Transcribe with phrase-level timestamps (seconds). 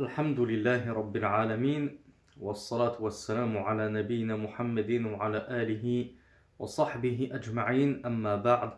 [0.00, 1.98] الحمد لله رب العالمين
[2.40, 6.10] والصلاة والسلام على نبينا محمد وعلى آله
[6.58, 8.72] وصحبه أجمعين أما بعد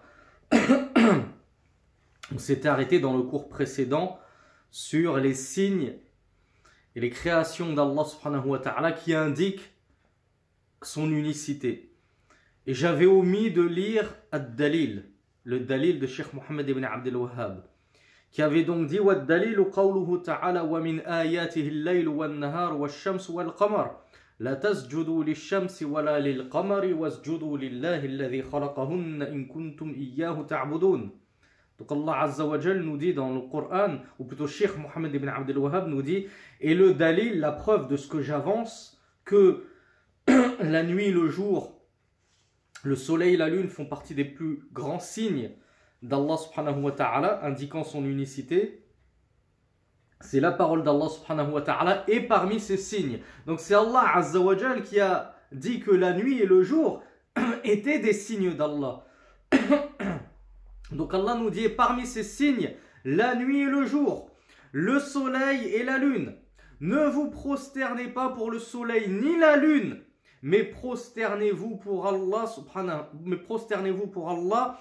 [2.32, 4.18] On s'était arrêté dans le cours précédent
[4.72, 5.94] sur les signes
[6.96, 9.70] et les créations d'Allah subhanahu wa ta'ala qui indiquent
[10.82, 11.92] son unicité.
[12.66, 15.04] Et j'avais omis de lire Ad-Dalil,
[15.44, 17.62] le Dalil de Sheikh Mohammed ibn Abdel Wahhab,
[18.34, 24.00] qui avait donc dit qawluhu ta'ala wa min ayatihi al-layl wan-nahar wash-shams wal-qamar
[24.40, 31.12] la tasjudu lish-shamsi wala lil-qamari wasjudu lillahi alladhi khalaqahunna in kuntum iyyahu ta'budun.
[31.78, 35.28] Donc Allah Azza wa Jal nous dit dans le Coran, ou plutôt Sheikh Mohammed ibn
[35.28, 36.26] Abdel Wahhab nous dit,
[36.60, 39.62] et le dalil, la preuve de ce que j'avance, que
[40.26, 41.80] la nuit, le jour,
[42.82, 45.52] le soleil la lune font partie des plus grands signes
[46.04, 48.84] d'Allah subhanahu wa ta'ala, indiquant son unicité.
[50.20, 53.20] C'est la parole d'Allah subhanahu wa ta'ala, et parmi ces signes.
[53.46, 57.02] Donc c'est Allah Azza wa qui a dit que la nuit et le jour
[57.64, 59.04] étaient des signes d'Allah.
[60.92, 64.30] Donc Allah nous dit parmi ces signes, la nuit et le jour,
[64.72, 66.36] le soleil et la lune.
[66.80, 70.02] Ne vous prosternez pas pour le soleil ni la lune,
[70.42, 72.44] mais prosternez-vous pour Allah
[73.24, 74.78] mais prosternez-vous pour Allah,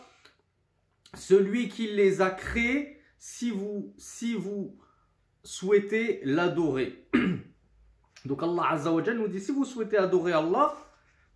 [1.14, 4.78] celui qui les a créés, si vous, si vous
[5.44, 7.08] souhaitez l'adorer.
[8.26, 8.80] Donc Allah
[9.16, 10.74] nous dit si vous souhaitez adorer Allah,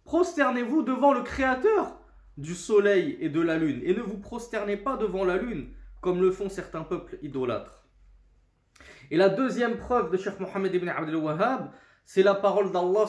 [0.05, 1.99] prosternez-vous devant le créateur
[2.37, 5.69] du soleil et de la lune et ne vous prosternez pas devant la lune
[6.01, 7.83] comme le font certains peuples idolâtres.
[9.09, 11.71] Et la deuxième preuve de Cheikh Mohammed ibn Abdel Wahhab,
[12.05, 13.05] c'est la parole d'Allah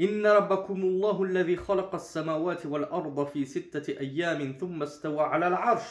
[0.00, 5.82] إن ربكم الله الذي خلق السماوات والأرض في ستة أيام ثم استوى على العرش.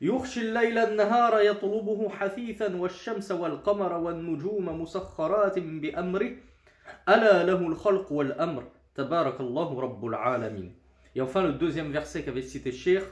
[0.00, 6.30] يخشي الليل النهار يطلبه حثيثا والشمس والقمر والنجوم مسخرات بأمره.
[7.08, 8.64] ألا له الخلق والأمر.
[8.94, 10.74] تبارك الله رب العالمين.
[11.16, 13.04] يوفان الدوزيام فيرسي كافي سيتي الشيخ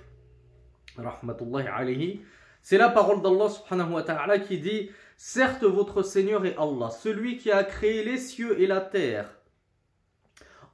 [0.99, 2.17] رحمة الله عليه
[2.62, 7.51] سي لا parole d'Allah سبحانه وتعالى كي دي Certes, votre Seigneur est Allah, celui qui
[7.51, 9.38] a créé les cieux et la terre.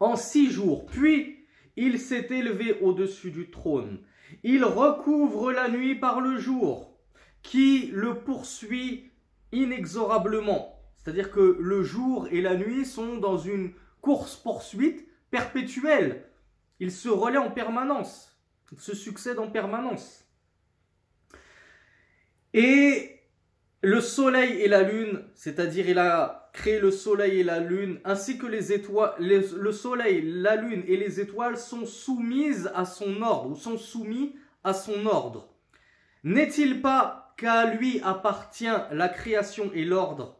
[0.00, 1.46] En six jours, puis
[1.76, 4.00] il s'est élevé au-dessus du trône.
[4.42, 6.98] Il recouvre la nuit par le jour,
[7.42, 9.10] qui le poursuit
[9.52, 10.80] inexorablement.
[10.96, 16.24] C'est-à-dire que le jour et la nuit sont dans une course-poursuite perpétuelle.
[16.80, 18.40] Ils se relaient en permanence.
[18.72, 20.24] Ils se succèdent en permanence.
[22.52, 23.13] Et
[23.84, 28.38] le soleil et la lune, c'est-à-dire il a créé le soleil et la lune, ainsi
[28.38, 33.50] que les étoiles, le soleil, la lune et les étoiles sont soumises à son ordre,
[33.50, 35.48] ou sont soumis à son ordre.
[36.22, 40.38] N'est-il pas qu'à lui appartient la création et l'ordre?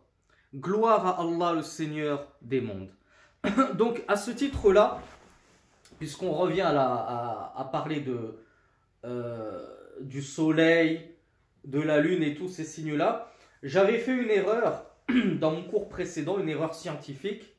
[0.55, 2.89] Gloire à Allah le Seigneur des mondes.
[3.75, 5.03] Donc à ce titre-là,
[5.99, 8.39] puisqu'on revient à, parler de,
[9.05, 9.67] euh,
[10.01, 11.11] du soleil,
[11.65, 13.31] de la lune et tous ces signes-là,
[13.65, 14.87] j'avais fait une erreur
[15.41, 17.57] dans mon cours précédent, une erreur scientifique.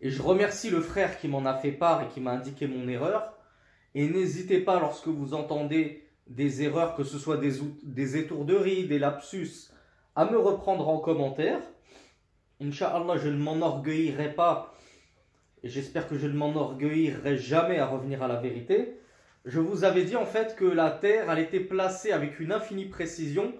[0.00, 2.86] Et je remercie le frère qui m'en a fait part et qui m'a indiqué mon
[2.86, 3.32] erreur.
[3.94, 9.72] Et n'hésitez pas lorsque vous entendez des erreurs, que ce soit des, étourderies, des lapsus,
[10.14, 11.60] à me reprendre en commentaire.
[12.60, 14.76] Inch'Allah, je ne m'enorgueillirai pas
[15.62, 19.00] et j'espère que je ne m'enorgueillirai jamais à revenir à la vérité.
[19.44, 22.86] Je vous avais dit en fait que la Terre, elle était placée avec une infinie
[22.86, 23.52] précision,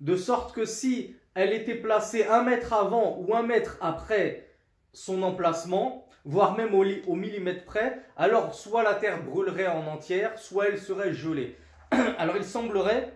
[0.00, 4.48] de sorte que si elle était placée un mètre avant ou un mètre après
[4.92, 10.68] son emplacement, voire même au, millimètre près, alors soit la Terre brûlerait en entière, soit
[10.68, 11.56] elle serait gelée.
[12.18, 13.14] Alors il semblerait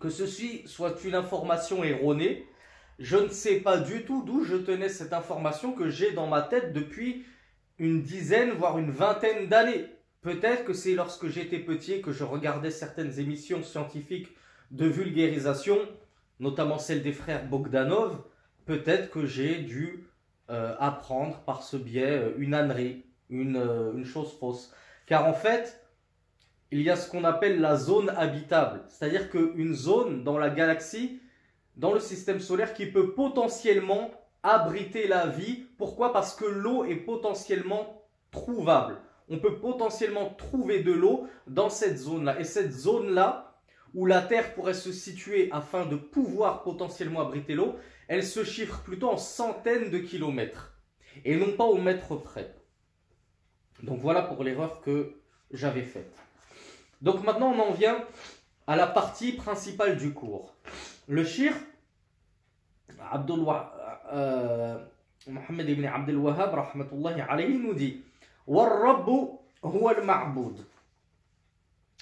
[0.00, 2.46] que ceci soit une information erronée.
[2.98, 6.42] Je ne sais pas du tout d'où je tenais cette information que j'ai dans ma
[6.42, 7.24] tête depuis
[7.78, 9.86] une dizaine, voire une vingtaine d'années.
[10.20, 14.28] Peut-être que c'est lorsque j'étais petit que je regardais certaines émissions scientifiques
[14.70, 15.78] de vulgarisation,
[16.40, 18.18] notamment celle des frères Bogdanov.
[18.66, 20.08] Peut-être que j'ai dû
[20.50, 24.72] euh, apprendre par ce biais euh, une ânerie, une, euh, une chose fausse.
[25.06, 25.84] Car en fait,
[26.70, 28.82] il y a ce qu'on appelle la zone habitable.
[28.88, 31.20] C'est-à-dire qu'une zone dans la galaxie,
[31.76, 34.10] dans le système solaire, qui peut potentiellement
[34.42, 35.66] abriter la vie.
[35.78, 36.12] Pourquoi?
[36.12, 38.98] Parce que l'eau est potentiellement trouvable.
[39.28, 42.40] On peut potentiellement trouver de l'eau dans cette zone-là.
[42.40, 43.47] Et cette zone-là,
[43.98, 47.74] où la Terre pourrait se situer afin de pouvoir potentiellement abriter l'eau,
[48.06, 50.72] elle se chiffre plutôt en centaines de kilomètres
[51.24, 52.54] et non pas au mètre près.
[53.82, 55.16] Donc voilà pour l'erreur que
[55.50, 56.16] j'avais faite.
[57.02, 58.04] Donc maintenant on en vient
[58.68, 60.54] à la partie principale du cours.
[61.08, 61.52] Le shir,
[63.10, 64.78] Abdullah, euh,
[65.26, 68.04] Mohamed ibn Abdel Wahhab, nous dit
[68.46, 70.64] «huwa al-ma'boud»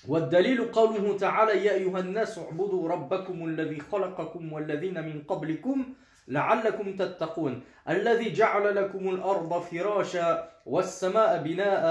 [0.09, 5.95] والدليل قوله تعالى يا أيها الناس اعبدوا ربكم الذي خلقكم والذين من قبلكم
[6.29, 7.63] لعلكم تتقون.
[7.89, 11.85] الذي جعل لكم الأرض فراشا والسماء بناء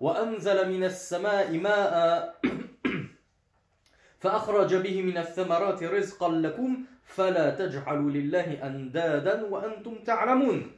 [0.00, 2.34] وأنزل من السماء ماء
[4.20, 10.72] فأخرج به من الثمرات رزقا لكم فلا تجعلوا لله أندادا وأنتم تعلمون.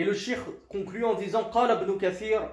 [0.00, 0.38] Et le shir
[0.68, 2.48] conclut en disant قال ابن كثير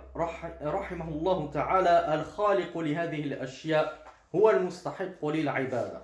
[0.61, 4.03] رحمه الله تعالى الخالق لهذه الأشياء
[4.35, 6.01] هو المستحق للعبادة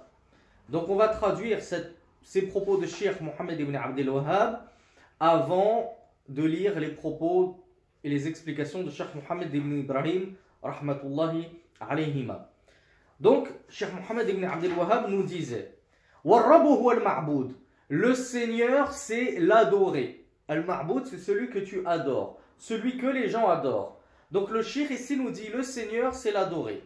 [0.70, 4.60] Donc on va traduire cette, ces propos de Cheikh Mohammed ibn Abdel Wahhab
[5.20, 5.98] avant
[6.28, 7.64] de lire les propos
[8.04, 11.50] et les explications de Cheikh Mohammed ibn Ibrahim rahmatullahi
[11.80, 12.50] alayhima.
[13.20, 15.76] Donc, Cheikh Mohammed ibn Abdel Wahhab nous disait
[17.90, 20.23] Le Seigneur, c'est l'adoré.
[20.49, 24.01] Al-Ma'boud, c'est celui que tu adores, celui que les gens adorent.
[24.31, 26.83] Donc le shir ici nous dit le Seigneur, c'est l'adoré.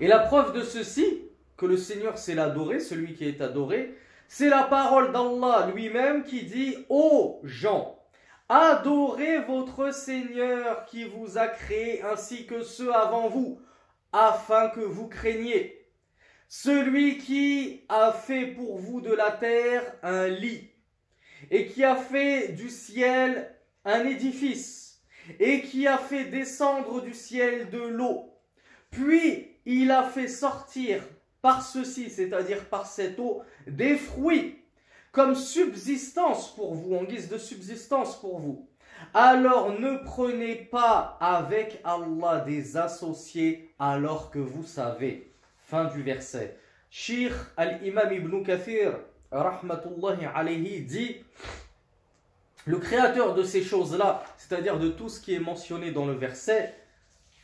[0.00, 1.24] Et la preuve de ceci,
[1.56, 3.94] que le Seigneur, c'est l'adoré, celui qui est adoré,
[4.28, 7.98] c'est la parole d'Allah lui-même qui dit Ô gens,
[8.48, 13.60] adorez votre Seigneur qui vous a créé ainsi que ceux avant vous,
[14.12, 15.86] afin que vous craigniez.
[16.48, 20.70] Celui qui a fait pour vous de la terre un lit
[21.50, 23.54] et qui a fait du ciel
[23.84, 25.00] un édifice,
[25.38, 28.34] et qui a fait descendre du ciel de l'eau.
[28.90, 31.02] Puis il a fait sortir
[31.40, 34.58] par ceci, c'est-à-dire par cette eau, des fruits
[35.12, 38.68] comme subsistance pour vous, en guise de subsistance pour vous.
[39.14, 45.32] Alors ne prenez pas avec Allah des associés alors que vous savez.
[45.58, 46.58] Fin du verset.
[46.90, 48.98] Shir al-Imam ibn Kathir
[49.32, 51.16] rahmatullahi alayhi, dit
[52.66, 56.74] le créateur de ces choses-là, c'est-à-dire de tout ce qui est mentionné dans le verset,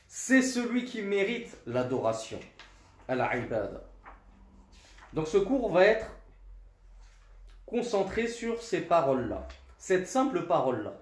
[0.09, 2.41] c'est celui qui mérite l'adoration.
[5.13, 6.11] Donc ce cours va être
[7.65, 9.47] concentré sur ces paroles-là,
[9.79, 10.95] cette simple parole-là.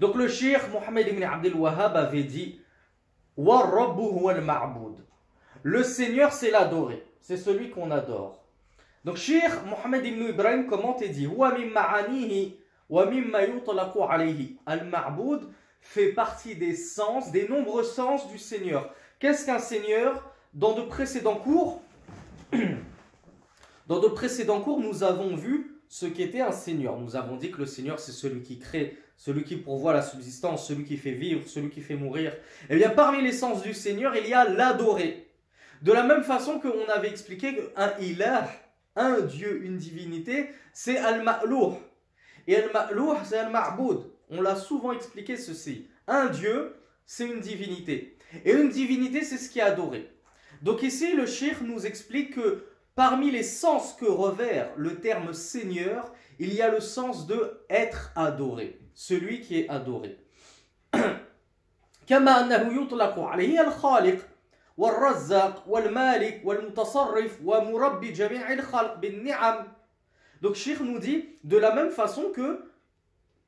[0.00, 2.60] Donc le shir Mohammed ibn Abdel Wahhab avait dit
[5.62, 8.43] Le Seigneur c'est l'adoré, c'est celui qu'on adore.
[9.04, 11.28] Donc Cheikh Mohammed ibn Ibrahim commente et dit?
[14.66, 18.94] Al-Ma'boud fait partie des sens, des nombreux sens du Seigneur.
[19.18, 20.30] Qu'est-ce qu'un Seigneur?
[20.54, 21.82] Dans de précédents cours,
[23.88, 26.98] dans de précédents cours, nous avons vu ce qu'était un Seigneur.
[26.98, 30.66] Nous avons dit que le Seigneur, c'est celui qui crée, celui qui pourvoit la subsistance,
[30.66, 32.32] celui qui fait vivre, celui qui fait mourir.
[32.70, 35.28] Eh bien, parmi les sens du Seigneur, il y a l'adorer.
[35.82, 38.48] De la même façon qu'on avait expliqué qu'un ilah,
[38.96, 41.76] un Dieu, une divinité, c'est Al-Ma'louh.
[42.46, 44.10] Et Al-Ma'louh, c'est Al-Ma'boud.
[44.30, 45.88] On l'a souvent expliqué ceci.
[46.06, 46.76] Un Dieu,
[47.06, 48.16] c'est une divinité.
[48.44, 50.10] Et une divinité, c'est ce qui est adoré.
[50.62, 52.64] Donc ici, le shir nous explique que
[52.94, 58.12] parmi les sens que revers le terme Seigneur, il y a le sens de être
[58.16, 60.18] adoré, celui qui est adoré.
[64.77, 69.67] والرزاق والمالك والمتصرف ومربي جميع الخلق بالنعم
[70.41, 72.63] Donc Shir nous dit de la même façon que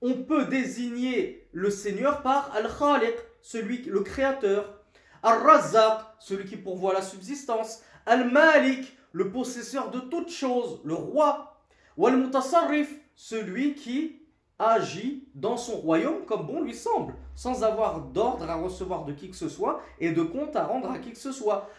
[0.02, 4.82] on peut désigner le Seigneur par Al-Khaliq, celui le créateur,
[5.24, 11.62] Al-Razzaq, celui qui pourvoit la subsistance, Al-Malik, le possesseur de toutes choses, le roi,
[11.98, 14.22] ou Al-Mutasarrif, celui qui
[14.58, 19.31] agit dans son royaume comme bon lui semble, sans avoir d'ordre à recevoir de qui
[19.31, 21.71] que ce soit et de compte à rendre à qui que ce soit.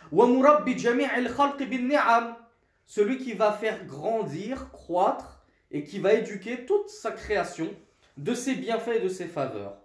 [2.85, 7.67] Celui qui va faire grandir, croître et qui va éduquer toute sa création
[8.15, 9.75] de ses bienfaits et de ses faveurs.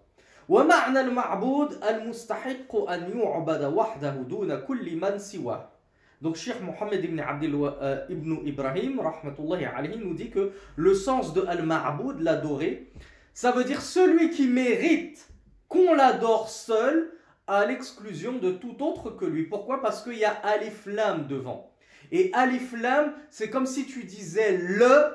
[6.20, 12.20] Donc, Cheikh Mohammed ibn, euh, ibn Ibrahim alayhi, nous dit que le sens de Al-Ma'boud,
[12.20, 12.92] l'adorer,
[13.34, 15.31] ça veut dire celui qui mérite
[15.72, 17.10] qu'on l'adore seul
[17.46, 19.44] à l'exclusion de tout autre que lui.
[19.44, 19.80] Pourquoi?
[19.80, 21.72] Parce qu'il y a Alif Lam devant.
[22.10, 25.14] Et Alif Lam, c'est comme si tu disais le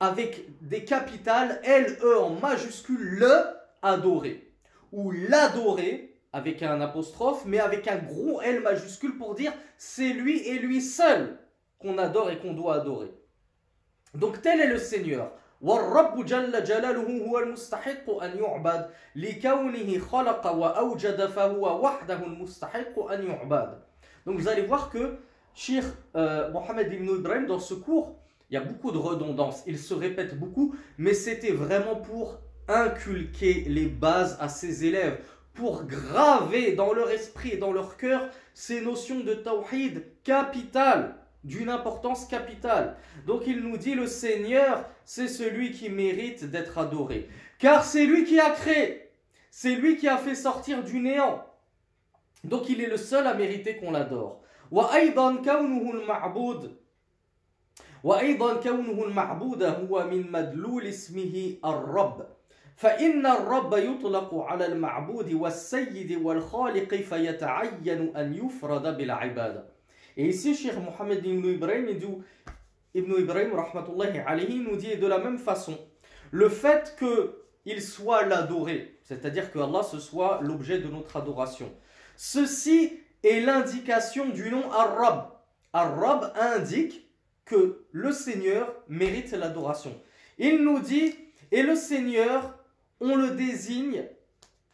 [0.00, 3.44] avec des capitales L-E en majuscule, le
[3.82, 4.50] adoré.
[4.92, 10.38] Ou l'adorer avec un apostrophe, mais avec un gros L majuscule pour dire c'est lui
[10.38, 11.38] et lui seul
[11.78, 13.12] qu'on adore et qu'on doit adorer.
[14.14, 15.32] Donc tel est le Seigneur.
[24.24, 25.18] Donc vous allez voir que
[25.54, 25.84] Shir
[26.16, 28.16] euh, Mohammed ibn Ibrahim dans ce cours
[28.48, 33.66] Il y a beaucoup de redondance, il se répète beaucoup, mais c'était vraiment pour inculquer
[33.68, 35.18] les bases à ses élèves,
[35.52, 41.69] pour graver dans leur esprit et dans leur cœur ces notions de tawhid capitales, d'une
[41.69, 42.97] importance capitale.
[43.27, 48.23] Donc il nous dit le Seigneur, c'est celui qui mérite d'être adoré, car c'est lui
[48.25, 49.11] qui a créé,
[49.51, 51.45] c'est lui qui a fait sortir du néant.
[52.43, 54.41] Donc il est le seul à mériter qu'on l'adore.
[54.71, 55.35] وأيضا
[58.61, 62.25] كونه المعبود هو من مدلول اسمه الرب
[62.75, 69.65] فإن الرب يطلق على المعبود والسيد والخالق فيتعين أن يفرد بالعبادة
[70.20, 71.88] et ici, Cheikh Mohammed ibn Ibrahim,
[72.94, 73.52] Ibn Ibrahim
[74.26, 75.78] alayhi, nous dit de la même façon,
[76.30, 81.72] le fait qu'il soit l'adoré, c'est-à-dire que Allah ce soit l'objet de notre adoration,
[82.18, 85.30] ceci est l'indication du nom Ar-Rab.
[85.72, 87.08] Ar-Rab indique
[87.46, 89.98] que le Seigneur mérite l'adoration.
[90.36, 91.14] Il nous dit,
[91.50, 92.58] et le Seigneur,
[93.00, 94.04] on le désigne,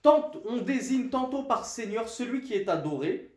[0.05, 3.31] on désigne tantôt par Seigneur celui qui est adoré,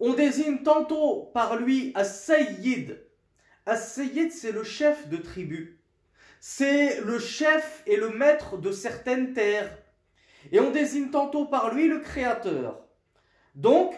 [0.00, 2.98] on désigne tantôt par lui As-Sayyid.
[3.76, 5.80] C'est le chef de tribu.
[6.40, 9.76] C'est le chef et le maître de certaines terres.
[10.50, 12.82] Et on désigne tantôt par lui le créateur.
[13.54, 13.94] Donc,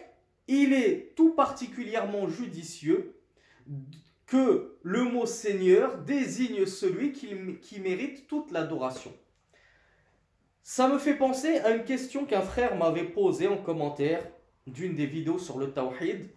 [0.48, 3.16] il est tout particulièrement judicieux
[4.26, 9.14] que le mot Seigneur désigne celui qui, mérite toute l'adoration.
[10.64, 14.24] Ça me fait penser à une question qu'un frère m'avait posée en commentaire
[14.66, 16.28] d'une des vidéos sur le Tawhid.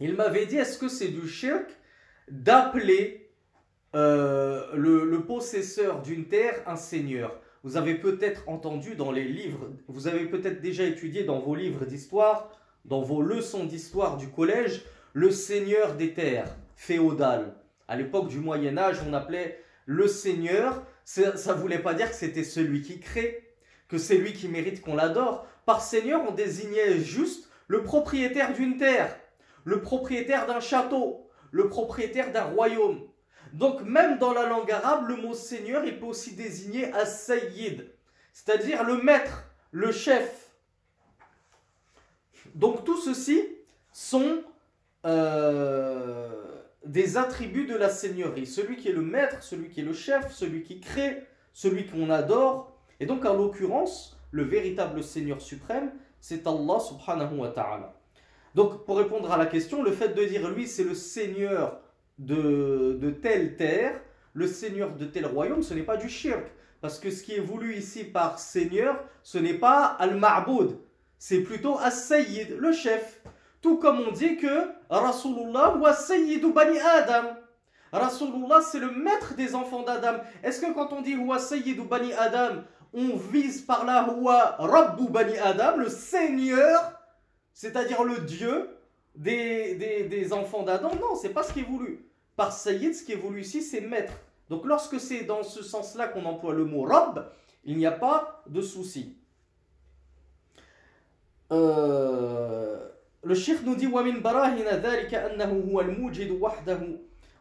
[0.00, 1.68] Il m'avait dit est-ce que c'est du shirk
[2.30, 3.30] d'appeler
[3.94, 7.38] euh, le, possesseur d'une terre un seigneur?
[7.62, 11.84] Vous avez peut-être entendu dans les livres, vous avez peut-être déjà étudié dans vos livres
[11.84, 12.50] d'histoire,
[12.86, 17.54] dans vos leçons d'histoire du collège, le seigneur des terres féodal.
[17.88, 20.86] À l'époque du Moyen Âge, on appelait le Seigneur.
[21.04, 23.52] Ça ne voulait pas dire que c'était celui qui crée,
[23.88, 25.46] que c'est lui qui mérite qu'on l'adore.
[25.70, 29.16] Par Seigneur, on désignait juste le propriétaire d'une terre,
[29.62, 33.02] le propriétaire d'un château, le propriétaire d'un royaume.
[33.52, 37.88] Donc même dans la langue arabe, le mot Seigneur, il peut aussi désigner as-sayyid,
[38.32, 40.50] c'est-à-dire le maître, le chef.
[42.56, 43.40] Donc tout ceci
[43.92, 44.42] sont
[45.06, 46.32] euh,
[46.84, 48.48] des attributs de la seigneurie.
[48.48, 51.22] Celui qui est le maître, celui qui est le chef, celui qui crée,
[51.52, 52.76] celui qu'on adore.
[52.98, 57.94] Et donc, en l'occurrence, le véritable Seigneur suprême, c'est Allah subhanahu wa ta'ala.
[58.54, 61.80] Donc, pour répondre à la question, le fait de dire lui, c'est le Seigneur
[62.18, 64.00] de, de telle terre,
[64.34, 66.44] le Seigneur de tel royaume, ce n'est pas du shirk.
[66.80, 70.78] Parce que ce qui est voulu ici par Seigneur, ce n'est pas Al-Ma'boud,
[71.18, 73.22] c'est plutôt As-Sayyid, le chef.
[73.60, 77.36] Tout comme on dit que Rasulullah wa Sayyidu Bani Adam.
[77.92, 80.20] Rasulullah, c'est le maître des enfants d'Adam.
[80.42, 82.62] Est-ce que quand on dit wa Sayyidu Bani Adam,
[82.93, 86.93] on vise par là wa Rabbu Bani Adam, le Seigneur,
[87.53, 88.69] c'est-à-dire le Dieu
[89.15, 89.75] des,
[90.09, 92.05] des, enfants d'Adam Non, c'est pas ce qui est voulu.
[92.35, 94.13] Par Sayyid, ce qui est voulu ici, c'est maître.
[94.49, 97.29] Donc lorsque c'est dans ce sens-là qu'on emploie le mot Rabb,
[97.63, 99.15] il n'y a pas de souci.
[101.51, 102.89] Euh,
[103.23, 106.79] le cheikh nous dit ومن براهن ذلك أنه هو الموجد وحده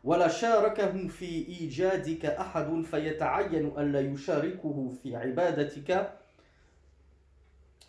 [0.04, 6.12] ولا شاركه في إيجادك أحد فيتعين أن لا يشاركه في عبادتك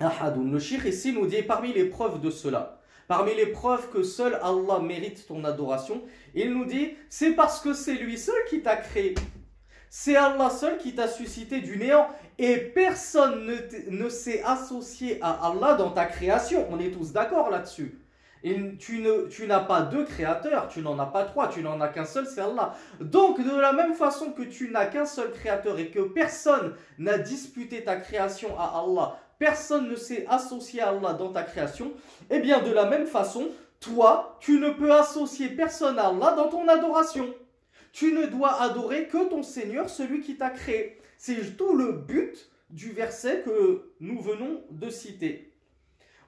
[0.01, 4.01] أحد Le cheikh ici nous dit parmi les preuves de cela Parmi les preuves que
[4.01, 6.01] seul Allah mérite ton adoration,
[6.33, 9.13] il nous dit c'est parce que c'est lui seul qui t'a créé.
[9.89, 12.07] C'est Allah seul qui t'a suscité du néant
[12.39, 13.49] et personne
[13.89, 16.67] ne, s'est associé à Allah dans ta création.
[16.71, 17.99] On est tous d'accord là-dessus.
[18.42, 19.02] Et tu,
[19.46, 22.40] n'as pas deux créateurs, tu n'en as pas trois, tu n'en as qu'un seul, c'est
[22.40, 22.74] Allah.
[23.00, 27.18] Donc de la même façon que tu n'as qu'un seul créateur et que personne n'a
[27.18, 31.92] disputé ta création à Allah, personne ne s'est associé à Allah dans ta création,
[32.30, 33.48] eh bien de la même façon,
[33.80, 37.34] toi, tu ne peux associer personne à Allah dans ton adoration.
[37.92, 40.98] Tu ne dois adorer que ton Seigneur, celui qui t'a créé.
[41.16, 45.49] C'est tout le but du verset que nous venons de citer.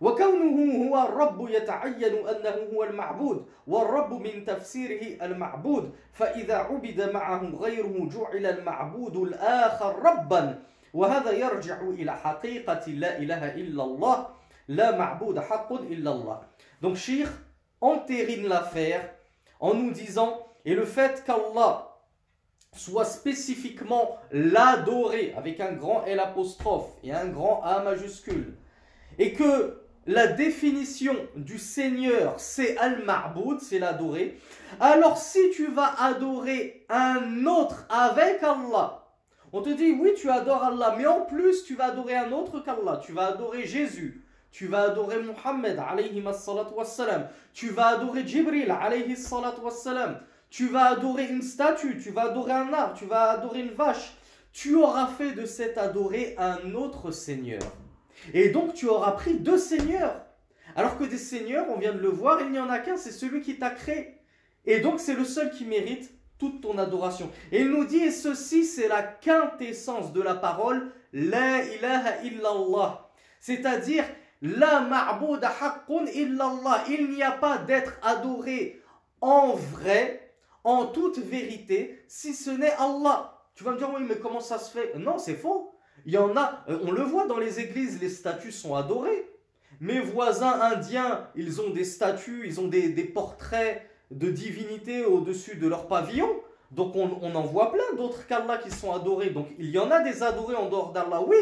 [0.02, 5.92] وكونه هو الرب يتعين أنه هو المعبود والرب من تفسيره المعبود.
[6.12, 10.58] فإذا عبد معه غيره جعل المعبود الآخر ربا.
[10.94, 14.26] وهذا يرجع إلى حقيقة لا إله إلا الله.
[14.68, 16.38] لا معبود حق إلا الله.
[16.82, 17.28] Donc Shir
[17.80, 19.08] entérine l'affaire
[19.60, 21.88] en nous disant Et le fait qu'Allah
[22.74, 28.56] soit spécifiquement l'adoré avec un grand L apostrophe et un grand A majuscule,
[29.18, 34.38] et que la définition du Seigneur, c'est Al-Ma'boud, c'est l'adorer,
[34.80, 39.04] alors si tu vas adorer un autre avec Allah,
[39.52, 42.60] on te dit oui, tu adores Allah, mais en plus tu vas adorer un autre
[42.60, 48.70] qu'Allah, tu vas adorer Jésus, tu vas adorer Muhammad alayhi wassalam, tu vas adorer Jibril
[48.70, 49.14] alayhi
[49.62, 53.70] wassalam, tu vas adorer une statue, tu vas adorer un arbre, tu vas adorer une
[53.72, 54.14] vache,
[54.52, 57.62] tu auras fait de cet adoré un autre Seigneur.
[58.34, 60.24] Et donc tu auras pris deux seigneurs.
[60.74, 63.12] Alors que des seigneurs, on vient de le voir, il n'y en a qu'un, c'est
[63.12, 64.18] celui qui t'a créé.
[64.64, 67.30] Et donc c'est le seul qui mérite toute ton adoration.
[67.50, 73.10] Et il nous dit, et ceci c'est la quintessence de la parole, La ilaha illallah.
[73.40, 74.04] C'est-à-dire,
[74.40, 76.84] La ma'bouda haqqun illallah.
[76.88, 78.80] Il n'y a pas d'être adoré
[79.20, 83.38] en vrai, en toute vérité, si ce n'est Allah.
[83.54, 84.94] Tu vas me dire, oui, mais comment ça se fait?
[84.98, 85.71] Non, c'est faux.
[86.06, 89.28] Il y en a, euh, on le voit dans les églises, les statues sont adorées.
[89.80, 95.66] Mes voisins indiens, ils ont des statues, ils ont des, portraits de divinités au-dessus de
[95.66, 96.28] leur pavillon.
[96.70, 99.30] Donc on, on en voit plein d'autres qu'Allah qui sont adorés.
[99.30, 101.36] Donc il y en a des adorés en dehors d'Allah, oui.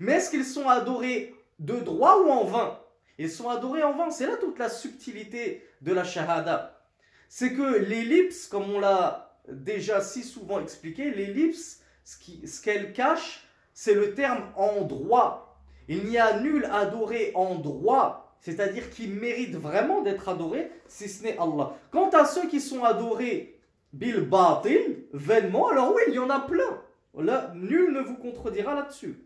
[0.00, 2.80] Mais est-ce qu'ils sont adorés de droit ou en vain?
[3.18, 4.10] Ils sont adorés en vain.
[4.10, 6.80] C'est là toute la subtilité de la shahada.
[7.28, 13.94] C'est que l'ellipse, comme on l'a déjà si souvent expliqué, l'ellipse, ce qu'elle cache, c'est
[13.94, 15.58] le terme en droit.
[15.88, 21.24] Il n'y a nul adoré en droit, c'est-à-dire qui mérite vraiment d'être adoré, si ce
[21.24, 21.76] n'est Allah.
[21.90, 23.60] Quant à ceux qui sont adorés
[23.92, 26.80] bil batil, vainement, alors oui, il y en a plein.
[27.18, 29.22] Là, nul ne vous contredira là-dessus.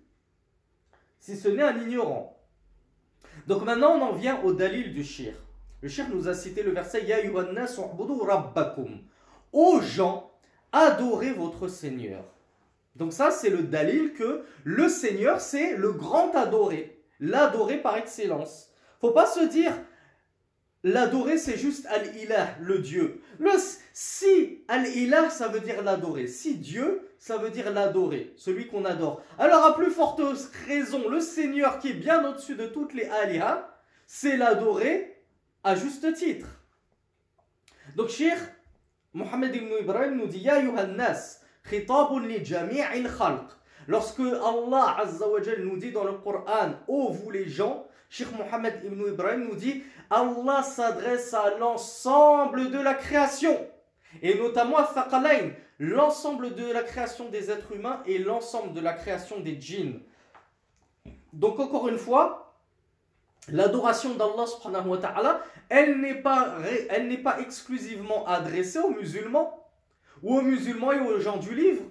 [1.21, 2.37] Si ce n'est un ignorant.
[3.47, 5.35] Donc maintenant, on en vient au dalil du shir.
[5.81, 8.99] Le shir nous a cité le verset Ya rabbakum.
[9.52, 10.33] Ô gens,
[10.73, 12.25] adorez votre Seigneur.
[12.99, 18.71] Donc ça, c'est le dalil que le Seigneur, c'est le grand adoré, l'adoré par excellence.
[19.00, 19.73] Faut pas se dire,
[20.83, 23.21] l'adoré, c'est juste Al-Ilah, le Dieu.
[23.93, 26.26] Si Al-Ilah, ça veut dire l'adoré.
[26.26, 29.23] Si Dieu, ça veut dire l'adoré, celui qu'on adore.
[29.39, 30.21] Alors à plus forte
[30.67, 35.23] raison, le Seigneur qui est bien au-dessus de toutes les Alihah, c'est l'adoré
[35.63, 36.47] à juste titre.
[37.97, 38.39] Donc, Cheikh
[39.13, 41.37] Mohammed ibn Ibrahim nous dit, Ya Yohannas,
[43.87, 45.26] Lorsque Allah Azza
[45.61, 49.83] nous dit dans le Coran, ô vous les gens, Sheikh Mohammed ibn Ibrahim nous dit,
[50.11, 53.57] Allah s'adresse à l'ensemble de la création,
[54.23, 58.93] et notamment à Thaqalain, l'ensemble de la création des êtres humains et l'ensemble de la
[58.93, 60.00] création des djinns.
[61.33, 62.54] Donc encore une fois,
[63.49, 66.57] l'adoration d'Allah subhanahu wa ta'ala, elle n'est pas,
[66.91, 69.68] elle n'est pas exclusivement adressée aux musulmans,
[70.23, 71.83] ou aux musulmans et aux gens du livre.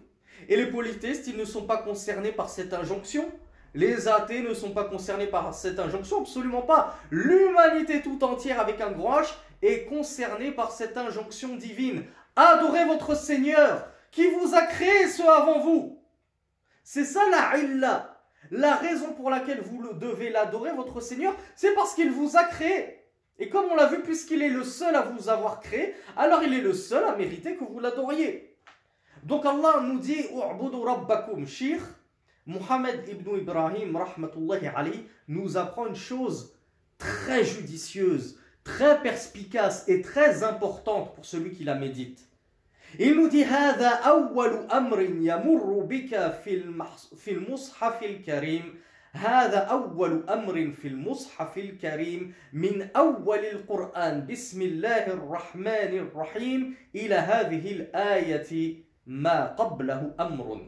[0.49, 3.25] Et les polythéistes, ils ne sont pas concernés par cette injonction.
[3.73, 6.97] Les athées ne sont pas concernés par cette injonction, absolument pas.
[7.11, 12.03] L'humanité tout entière avec un grand H est concernée par cette injonction divine.
[12.35, 16.01] Adorez votre Seigneur qui vous a créé ce avant vous.
[16.83, 18.17] C'est ça la illa.
[18.51, 22.96] La raison pour laquelle vous devez l'adorer, votre Seigneur, c'est parce qu'il vous a créé.
[23.38, 26.54] Et comme on l'a vu, puisqu'il est le seul à vous avoir créé, alors il
[26.54, 28.56] est le seul à mériter que vous l'adoriez.
[29.24, 31.80] Donc Allah nous dit rabbakum shir.
[32.46, 36.54] Muhammad ibn Ibrahim rahmatullahi alayhi nous apprend une chose
[36.98, 42.28] très judicieuse, très perspicace et très importante pour celui qui la médite.
[42.98, 46.32] Il nous dit هذا أول أمر يمر بك
[47.24, 48.74] في المصحف الكريم
[49.16, 57.72] هذا أول أمر في المصحف الكريم من أول القرآن بسم الله الرحمن الرحيم إلى هذه
[57.72, 60.60] الآية ما قبله أمر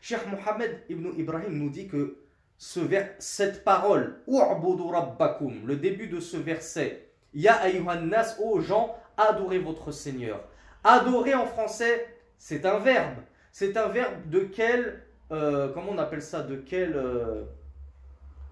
[0.00, 2.18] Cheikh Mohammed ibn Ibrahim nous dit que
[2.58, 8.60] ce vers, cette parole, U'budu rabbakum, le début de ce verset, Ya ayyuhan nas, ô
[8.60, 10.44] gens, adorez votre Seigneur.
[10.84, 13.16] Adorer en français, c'est un verbe.
[13.50, 17.44] C'est un verbe de quel, euh, comment on appelle ça, de quel, euh,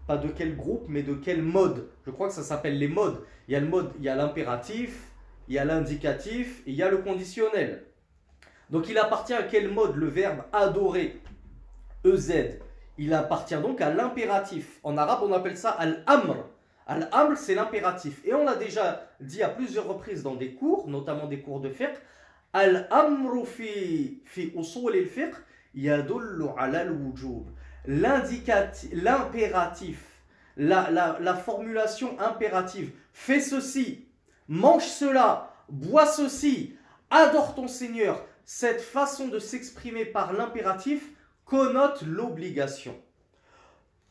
[0.08, 1.90] pas de quel groupe, mais de quel mode.
[2.06, 3.22] Je crois que ça s'appelle les modes.
[3.48, 5.12] Il y a le mode, il y a l'impératif,
[5.48, 7.84] il y a l'indicatif et il y a le conditionnel.
[8.70, 11.22] Donc il appartient à quel mode le verbe adorer?
[12.06, 12.60] EZ
[12.98, 14.80] Il appartient donc à l'impératif.
[14.84, 16.48] En arabe, on appelle ça al-amr.
[16.86, 18.22] Al-amr, c'est l'impératif.
[18.26, 21.70] Et on l'a déjà dit à plusieurs reprises dans des cours, notamment des cours de
[21.70, 21.96] fiqh.
[22.54, 24.22] Al-amru fi,
[24.56, 25.36] usul al-fiqh
[25.76, 27.50] yadullu ala al-wujub
[27.88, 30.04] l'impératif,
[30.58, 34.08] la, la, formulation impérative, fais ceci,
[34.48, 36.76] mange cela, bois ceci,
[37.10, 41.10] adore ton Seigneur, cette façon de s'exprimer par l'impératif
[41.46, 42.96] connote l'obligation.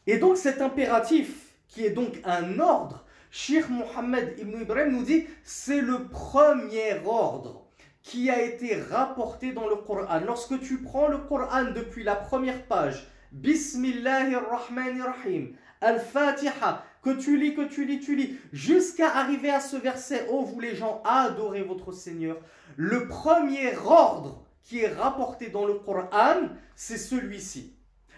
[0.07, 5.27] Et donc cet impératif, qui est donc un ordre, Sheikh Mohammed ibn Ibrahim nous dit
[5.43, 7.67] c'est le premier ordre
[8.03, 10.21] qui a été rapporté dans le Coran.
[10.25, 17.69] Lorsque tu prends le Coran depuis la première page, Bismillahirrahmanirrahim, Al-Fatiha, que tu lis, que
[17.69, 21.93] tu lis, tu lis, jusqu'à arriver à ce verset, oh vous les gens, adorez votre
[21.93, 22.39] Seigneur.
[22.77, 27.75] Le premier ordre qui est rapporté dans le Coran, c'est celui-ci.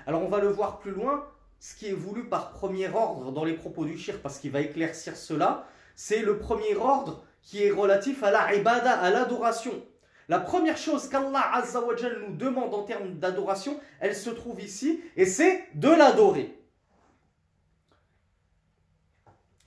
[0.07, 1.27] Alors on va le voir plus loin,
[1.59, 4.61] ce qui est voulu par premier ordre dans les propos du shir, parce qu'il va
[4.61, 9.83] éclaircir cela, c'est le premier ordre qui est relatif à la ibada, à l'adoration.
[10.30, 15.26] La première chose qu'Allah Azzawajal nous demande en termes d'adoration, elle se trouve ici, et
[15.26, 16.60] c'est de l'adorer.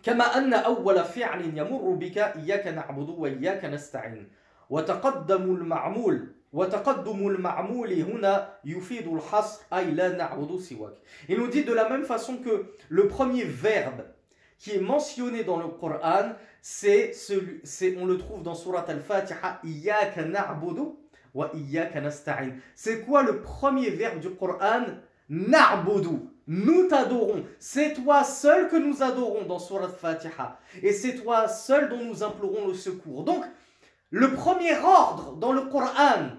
[0.07, 4.29] كما أن أول فعل يمر بك إياك نعبد وإياك نستعين
[4.71, 10.93] وتقدم المعمول وتقدم المعمول هنا يفيد الحصر أي لا نعبد سواك
[11.29, 14.05] Il nous dit de la même façon que le premier verbe
[14.59, 17.62] qui est mentionné dans le Coran, c'est celui,
[17.98, 20.82] on le trouve dans Surat Al-Fatiha, Iyaka na'budu
[21.34, 22.52] wa iyaka nasta'in.
[22.76, 24.84] C'est quoi le premier verbe du Coran
[25.30, 26.20] Na'budu.
[26.48, 27.46] Nous t'adorons.
[27.58, 30.60] C'est toi seul que nous adorons dans Surat Al-Fatiha.
[30.84, 33.24] Et c'est toi seul dont nous implorons le secours.
[33.24, 33.44] Donc,
[34.12, 36.32] le premier ordre dans le Coran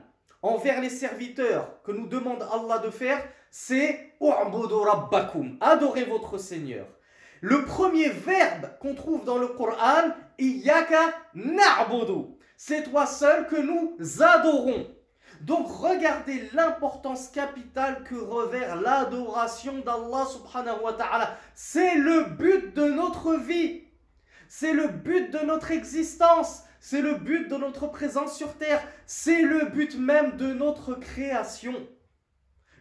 [0.42, 4.10] envers les serviteurs que nous demande Allah de faire, c'est.
[5.60, 6.86] Adorez votre Seigneur.
[7.42, 12.36] Le premier verbe qu'on trouve dans le Coran, Iyaka na'budu.
[12.56, 14.86] C'est toi seul que nous adorons.
[15.40, 21.36] Donc regardez l'importance capitale que revêt l'adoration d'Allah subhanahu wa ta'ala.
[21.56, 23.88] C'est le but de notre vie.
[24.46, 26.62] C'est le but de notre existence.
[26.78, 28.86] C'est le but de notre présence sur terre.
[29.04, 31.74] C'est le but même de notre création.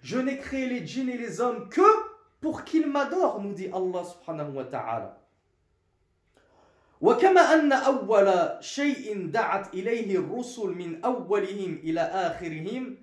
[0.03, 1.81] Je n'ai créé les djinns et les hommes que
[2.40, 5.18] pour qu'ils m'adorent, nous dit Allah subhanahu wa ta'ala.
[7.00, 12.96] وكما أن أول شيء دعت إليه الرسل من أولهم إلى آخرهم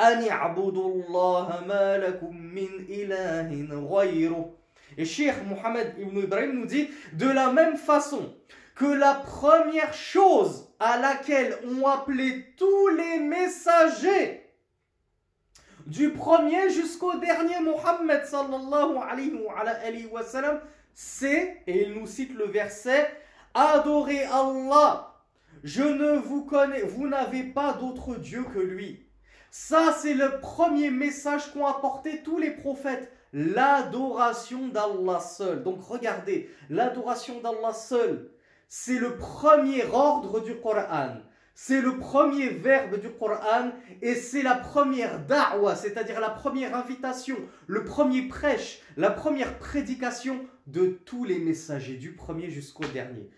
[0.00, 4.54] أن يعبدوا الله ما لكم من إله غيره
[4.98, 8.34] Et Cheikh Mohammed ibn Ibrahim nous dit de la même façon
[8.74, 14.43] que la première chose à laquelle ont appelé tous les messagers
[15.85, 20.59] du premier jusqu'au dernier Mohammed sallallahu alayhi wa sallam,
[20.93, 23.07] c'est, et il nous cite le verset,
[23.53, 25.13] adorez Allah.
[25.63, 29.05] Je ne vous connais, vous n'avez pas d'autre Dieu que lui.
[29.51, 33.11] Ça, c'est le premier message qu'ont apporté tous les prophètes.
[33.31, 35.63] L'adoration d'Allah seul.
[35.63, 38.31] Donc regardez, l'adoration d'Allah seul,
[38.67, 41.17] c'est le premier ordre du Coran.
[41.57, 47.37] C'est le premier verbe du Coran et c'est la première da'wa, c'est-à-dire la première invitation,
[47.65, 53.29] le premier prêche, la première prédication de tous les messagers, du premier jusqu'au dernier.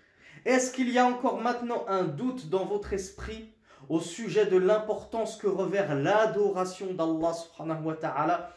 [0.45, 3.53] Est-ce qu'il y a encore maintenant un doute dans votre esprit
[3.87, 8.51] au sujet de l'importance que revêt l'adoration d'Allah subhanahu wa ta'ala?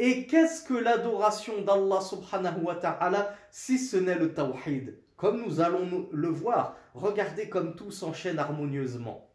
[0.00, 4.98] Et qu'est-ce que l'adoration d'Allah subhanahu wa ta'ala si ce n'est le tawhid?
[5.24, 9.26] Comme nous allons le voir, regardez comme tout s'enchaîne harmonieusement.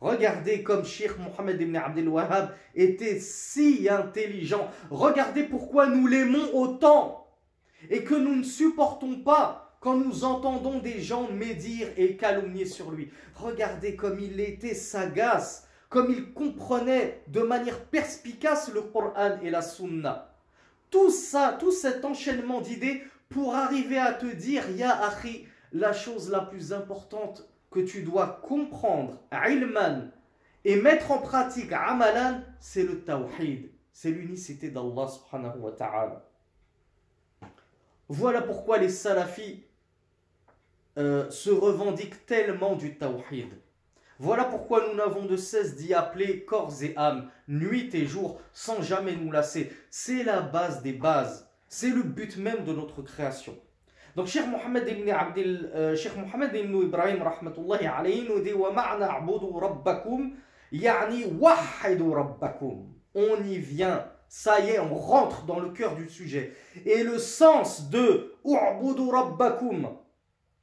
[0.00, 4.68] Regardez comme Sheikh Mohammed ibn Abdel Wahhab était si intelligent.
[4.90, 7.28] Regardez pourquoi nous l'aimons autant
[7.90, 12.90] et que nous ne supportons pas quand nous entendons des gens médire et calomnier sur
[12.90, 13.12] lui.
[13.36, 19.62] Regardez comme il était sagace, comme il comprenait de manière perspicace le Coran et la
[19.62, 20.34] Sunna.
[20.90, 26.30] Tout ça, tout cet enchaînement d'idées pour arriver à te dire, Ya Akhi, la chose
[26.30, 30.10] la plus importante que tu dois comprendre, ilman,
[30.64, 36.24] et mettre en pratique, amalan, c'est le tawhid, c'est l'unicité d'Allah subhanahu wa ta'ala.
[38.08, 39.64] Voilà pourquoi les salafis
[40.98, 43.50] euh, se revendiquent tellement du tawhid.
[44.18, 48.80] Voilà pourquoi nous n'avons de cesse d'y appeler corps et âme, nuit et jour, sans
[48.80, 49.70] jamais nous lasser.
[49.90, 51.45] C'est la base des bases.
[51.68, 53.56] C'est le but même de notre création.
[54.14, 58.52] Donc Cheikh Mohammed ibn Abdel, euh, Ibrahim alayhi nous dit.
[63.14, 66.54] On y vient, ça y est, on rentre dans le cœur du sujet.
[66.84, 68.34] Et le sens de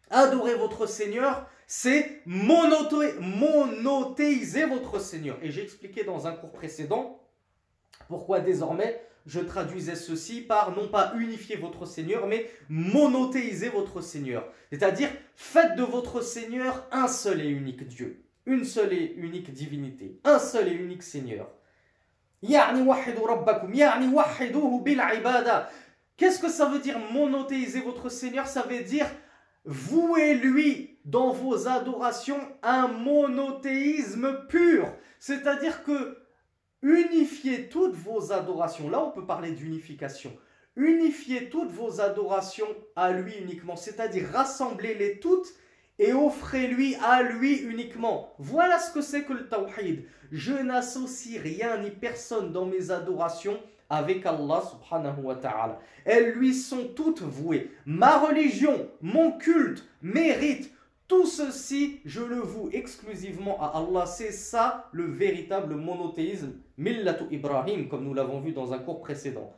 [0.10, 5.38] adorer votre Seigneur, c'est monothéiser votre Seigneur.
[5.42, 7.20] Et j'ai expliqué dans un cours précédent
[8.08, 14.48] pourquoi désormais je traduisais ceci par non pas unifier votre Seigneur, mais monothéiser votre Seigneur.
[14.72, 20.20] C'est-à-dire, faites de votre Seigneur un seul et unique Dieu, une seule et unique divinité,
[20.24, 21.50] un seul et unique Seigneur.
[26.18, 28.48] Qu'est-ce que ça veut dire monothéiser votre Seigneur?
[28.48, 29.08] Ça veut dire
[29.66, 34.94] vouez-lui dans vos adorations un monothéisme pur.
[35.20, 36.23] C'est-à-dire que
[36.84, 38.90] unifiez toutes vos adorations.
[38.90, 40.32] Là, on peut parler d'unification.
[40.76, 45.48] Unifiez toutes vos adorations à lui uniquement, c'est-à-dire rassemblez-les toutes
[46.00, 48.34] et offrez-lui à lui uniquement.
[48.40, 50.06] Voilà ce que c'est que le tawhid.
[50.32, 55.80] Je n'associe rien ni personne dans mes adorations avec Allah subhanahu wa ta'ala.
[56.06, 57.70] Elles lui sont toutes vouées.
[57.86, 60.74] Ma religion, mon culte, mes rites,
[61.08, 64.08] tout ceci, je le voue exclusivement à Allah.
[64.08, 69.53] C'est ça le véritable monothéisme, millatu Ibrahim, comme nous l'avons vu dans un cours précédent.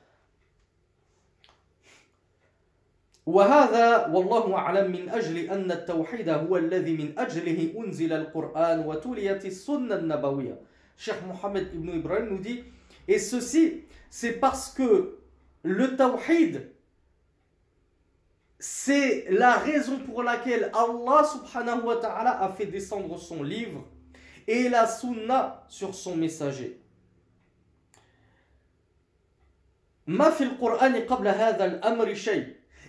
[3.26, 9.94] وهذا والله أعلم من أجل أن التوحيد هو الذي من أجله أنزل القرآن وتليت السنة
[9.94, 10.56] النبوية
[11.00, 12.64] Cheikh Mohammed ibn Ibrahim nous dit
[13.08, 15.18] et ceci c'est parce que
[15.62, 16.68] le tawhid
[18.58, 23.82] c'est la raison pour laquelle Allah subhanahu wa ta'ala a fait descendre son livre
[24.46, 26.78] et la sunna sur son messager.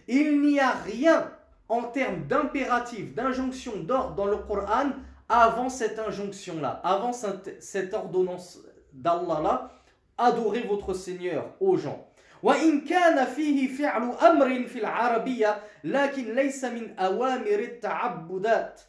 [0.08, 1.32] il n'y a rien
[1.70, 4.92] en termes d'impératif, d'injonction, d'ordre dans le Coran
[5.30, 8.60] avant cette injonction-là, avant cette ordonnance
[8.92, 9.72] d'Allah-là,
[10.18, 12.08] adorez votre Seigneur aux gens.
[12.44, 18.82] وإن كان فيه فعل أمر في العربية لكن ليس من أوامر التعبدات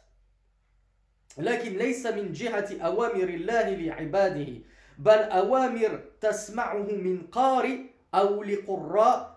[1.37, 4.53] لكن ليس من جهة أوامر الله لعباده
[4.97, 7.77] بل أوامر تسمعه من قارئ
[8.13, 9.33] أو لقراء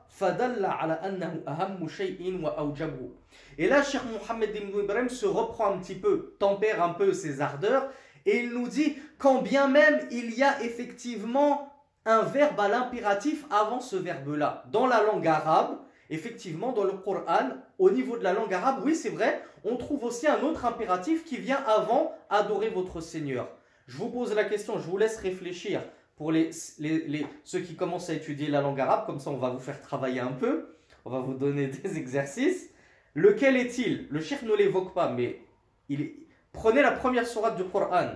[3.59, 7.43] et là, Cheikh Mohammed ibn Ibrahim se reprend un petit peu, tempère un peu ses
[7.43, 7.91] ardeurs,
[8.25, 11.71] et il nous dit quand bien même il y a effectivement
[12.07, 14.65] un verbe à l'impératif avant ce verbe-là.
[14.73, 15.77] Dans la langue arabe,
[16.09, 20.05] effectivement, dans le Coran, au niveau de la langue arabe, oui, c'est vrai, on trouve
[20.05, 23.49] aussi un autre impératif qui vient avant adorer votre Seigneur.
[23.87, 25.83] Je vous pose la question, je vous laisse réfléchir
[26.16, 29.50] pour les, les, ceux qui commencent à étudier la langue arabe, comme ça on va
[29.50, 32.70] vous faire travailler un peu, on va vous donner des exercices.
[33.14, 34.08] Lequel est-il?
[34.10, 35.42] Le cheikh ne l'évoque pas, mais
[35.90, 36.12] il
[36.54, 38.12] prenez la première sourate du Coran.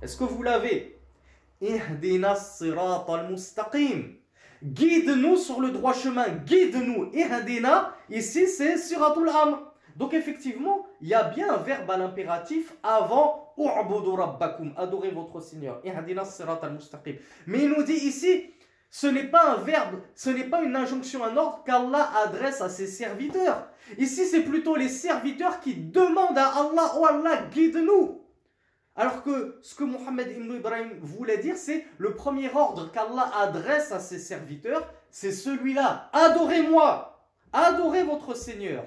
[0.00, 0.98] Est-ce que vous l'avez?
[4.62, 7.10] Guide-nous sur le droit chemin, guide-nous.
[7.12, 9.72] Ihdina, ici c'est suratul amr.
[9.96, 13.54] Donc effectivement, il y a bien un verbe à l'impératif avant
[14.76, 15.80] adorez votre Seigneur.
[17.46, 18.50] Mais il nous dit ici,
[18.90, 22.68] ce n'est pas un verbe, ce n'est pas une injonction, un ordre qu'Allah adresse à
[22.68, 23.68] ses serviteurs.
[23.98, 28.22] Ici, c'est plutôt les serviteurs qui demandent à Allah, oh Allah, guide-nous.
[28.96, 33.92] Alors que ce que Mohammed ibn Ibrahim voulait dire, c'est le premier ordre qu'Allah adresse
[33.92, 36.10] à ses serviteurs, c'est celui-là.
[36.12, 38.84] Adorez-moi, adorez votre Seigneur.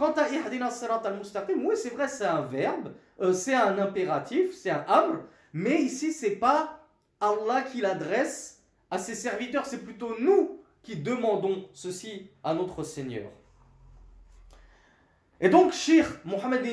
[0.00, 4.54] Quant à Ihdina Sirat al-Mustaqim, oui, c'est vrai, c'est un verbe, euh, c'est un impératif,
[4.54, 6.80] c'est un amr, mais ici, c'est pas
[7.20, 13.30] Allah qui l'adresse à ses serviteurs, c'est plutôt nous qui demandons ceci à notre Seigneur.
[15.38, 16.64] Et donc, Shir Mohammed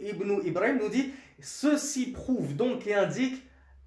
[0.00, 3.42] ibn Ibrahim nous dit ceci prouve donc et indique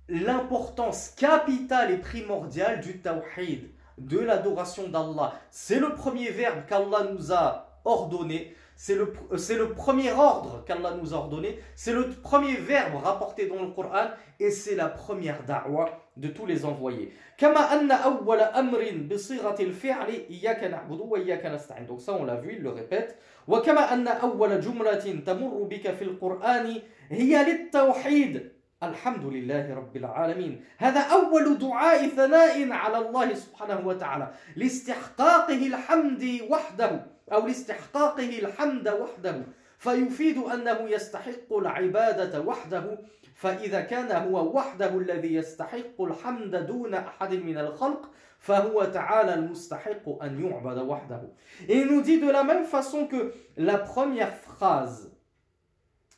[0.10, 5.40] l'importance capitale et primordiale du tawhid, de l'adoration d'Allah.
[5.52, 8.58] C'est le premier verbe qu'Allah nous a ordonné.
[8.79, 13.63] C'est le, le premier ordre qu'Allah nous a ordonné, c'est le premier verbe rapporté dans
[13.63, 14.09] le Coran
[14.41, 17.13] et c'est la première da'wa de tous les envoyés.
[17.39, 21.87] كما أن أول أمر بصيغة الفعل إياك نعبد وإياك نستعين.
[21.87, 23.17] Donc ça on l'a vu, il le répète.
[23.49, 28.55] وكما أن أول جملة تمر بك في القرآن هي للتوحيد.
[28.83, 37.07] الحمد لله رب العالمين هذا أول دعاء ثناء على الله سبحانه وتعالى لاستحقاقه الحمد وحده
[37.34, 39.44] أو لاستحقاقه الحمد وحده
[39.80, 43.00] فيفيد أنه يستحق العبادة وحده
[43.36, 50.46] فإذا كان هو وحده الذي يستحق الحمد دون أحد من الخلق فهو تعالى المستحق أن
[50.46, 51.22] يعبد وحده
[51.68, 55.12] Et nous dit de la même façon que la première phrase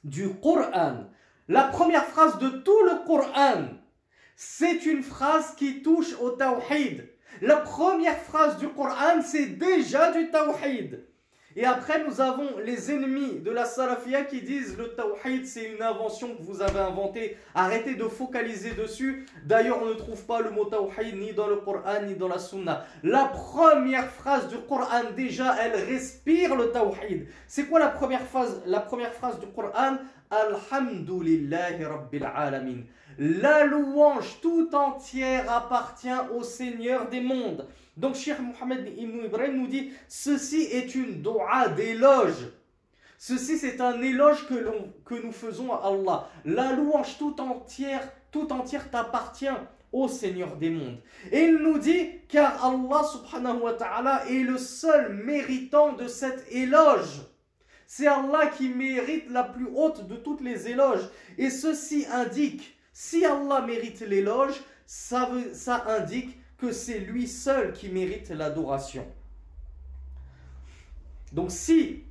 [0.03, 1.05] du Coran,
[1.47, 3.65] la première phrase de tout le Coran,
[4.35, 7.07] c'est une phrase qui touche au tawhid.
[7.41, 11.03] La première phrase du Coran, c'est déjà du tawhid.
[11.55, 15.81] Et après, nous avons les ennemis de la salafia qui disent le tawhid, c'est une
[15.81, 17.35] invention que vous avez inventée.
[17.55, 19.25] Arrêtez de focaliser dessus.
[19.43, 22.37] D'ailleurs, on ne trouve pas le mot tawhid ni dans le Coran ni dans la
[22.37, 22.85] sunna.
[23.01, 27.27] La première phrase du Coran, déjà, elle respire le tawhid.
[27.47, 29.97] C'est quoi la première phrase, la première phrase du Coran?
[30.29, 32.83] Alhamdulillahi Rabbil Alamin.
[33.23, 37.67] La louange tout entière appartient au Seigneur des mondes.
[37.95, 42.47] Donc Cheikh Mohammed ibn Ibrahim nous dit ceci est une dua d'éloge
[43.19, 44.55] Ceci, c'est un éloge que,
[45.05, 46.29] que nous faisons à Allah.
[46.45, 49.45] La louange tout entière, tout entière t'appartient,
[49.91, 50.97] ô Seigneur des mondes.
[51.31, 56.51] Et il nous dit, car Allah subhanahu wa ta'ala est le seul méritant de cet
[56.51, 57.21] éloge.
[57.85, 61.07] C'est Allah qui mérite la plus haute de toutes les éloges.
[61.37, 65.29] Et ceci indique, si Allah mérite l'éloge, ça,
[65.87, 69.07] indique que c'est lui seul qui mérite l'adoration.
[71.31, 72.03] Donc si,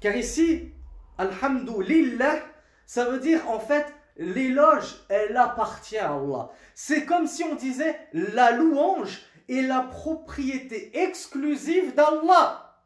[0.00, 0.72] car ici,
[1.16, 2.40] Alhamdulillah,
[2.86, 3.86] ça veut dire en fait,
[4.16, 6.50] l'éloge, elle appartient à Allah.
[6.74, 12.76] C'est comme si on disait, la louange est la propriété exclusive d'Allah.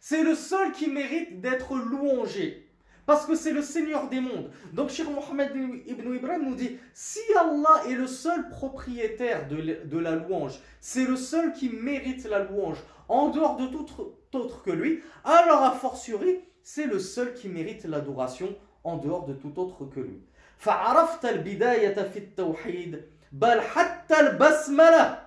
[0.00, 2.65] C'est le seul qui mérite d'être louangé.
[3.05, 4.51] Parce que c'est le Seigneur des mondes.
[4.73, 5.51] Donc Cheikh Mohammed
[5.87, 11.15] ibn Ibrahim nous dit, si Allah est le seul propriétaire de, la louange, c'est le
[11.15, 12.77] seul qui mérite la louange,
[13.09, 13.85] en dehors de tout
[14.33, 19.33] autre que lui, alors a fortiori, c'est le seul qui mérite l'adoration en dehors de
[19.33, 20.21] tout autre que lui.
[20.61, 23.01] فعرفت البداية في التوحيد
[23.31, 25.19] بل حتى البسملة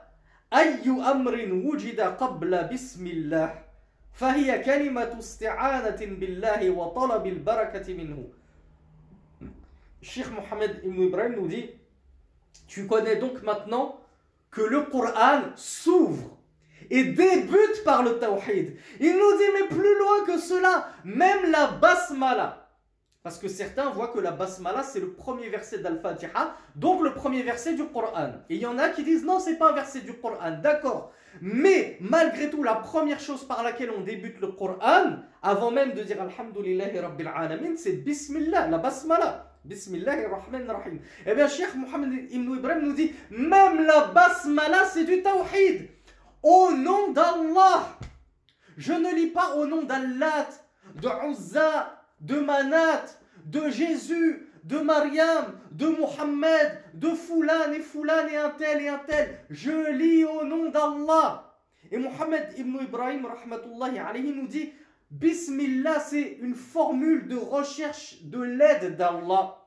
[0.54, 3.64] أي أمر وجد قبل بسم الله
[4.18, 8.24] فهي كلمة استعانة بالله وطلب البركة منه
[10.04, 11.70] Cheikh Mohammed Ibn Ibrahim nous dit
[12.68, 14.00] Tu connais donc maintenant
[14.50, 16.36] que le Coran s'ouvre
[16.90, 18.76] et débute par le tawhid.
[19.00, 22.68] Il nous dit mais plus loin que cela, même la basmala.
[23.22, 27.42] Parce que certains voient que la basmala c'est le premier verset d'Al-Fatiha, donc le premier
[27.42, 28.32] verset du Coran.
[28.50, 30.58] Et il y en a qui disent non, c'est pas un verset du Coran.
[30.62, 31.12] D'accord.
[31.41, 36.03] mais malgré tout, la première chose par laquelle on débute le Coran, avant même de
[36.03, 39.45] dire Alhamdulillahi Rabbil Alamin, c'est Bismillah, la basmala.
[39.65, 40.99] Bismillah rahman rahim.
[41.25, 45.89] Eh bien, Cheikh Mohammed Ibn Ibrahim nous dit même la basmala c'est du tawhid.
[46.41, 47.97] Au nom d'Allah.
[48.77, 50.47] Je ne lis pas au nom d'Allah,
[51.01, 53.03] de Uzza, de Manat,
[53.45, 58.99] de Jésus, de Mariam, de Mohammed, de Foulan et Foulan et un tel et un
[58.99, 59.39] tel.
[59.49, 61.55] Je lis au nom d'Allah.
[61.91, 64.71] Et Mohammed ibn Ibrahim rahmatullahi alayhi nous dit
[65.11, 69.57] Bismillah, c'est une formule de recherche de l'aide d'Allah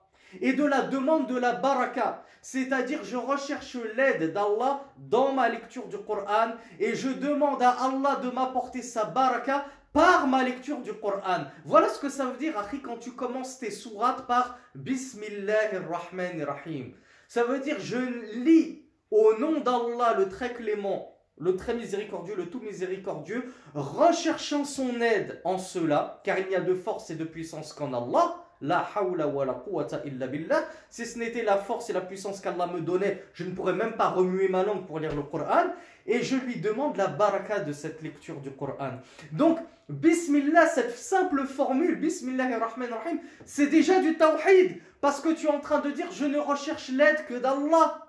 [0.40, 2.22] et de la demande de la baraka.
[2.40, 8.20] C'est-à-dire, je recherche l'aide d'Allah dans ma lecture du Coran et je demande à Allah
[8.22, 11.44] de m'apporter sa baraka par ma lecture du Coran.
[11.64, 16.94] Voilà ce que ça veut dire, Akhi, quand tu commences tes sourates par Bismillahirrahmanirrahim.
[17.28, 17.98] Ça veut dire, je
[18.42, 25.00] lis au nom d'Allah, le très clément, le très miséricordieux, le tout miséricordieux, recherchant son
[25.00, 28.36] aide en cela, car il n'y a de force et de puissance qu'en Allah.
[28.64, 30.62] La hawla wa la quwwata illa billah.
[30.88, 33.94] Si ce n'était la force et la puissance qu'Allah me donnait, je ne pourrais même
[33.94, 35.64] pas remuer ma langue pour lire le Coran.
[36.06, 38.98] Et je lui demande la baraka de cette lecture du Coran.
[39.32, 44.80] Donc, Bismillah, cette simple formule, Bismillahirrahmanirrahim, c'est déjà du tawhid.
[45.00, 48.06] Parce que tu es en train de dire, je ne recherche l'aide que d'Allah.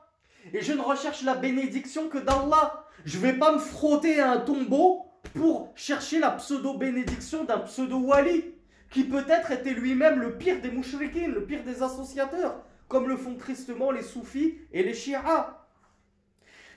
[0.54, 2.86] Et je ne recherche la bénédiction que d'Allah.
[3.06, 8.54] Je ne vais pas me frotter à un tombeau pour chercher la pseudo-bénédiction d'un pseudo-wali
[8.92, 13.36] qui peut-être était lui-même le pire des mouchriquins, le pire des associateurs, comme le font
[13.36, 15.63] tristement les soufis et les shi'as.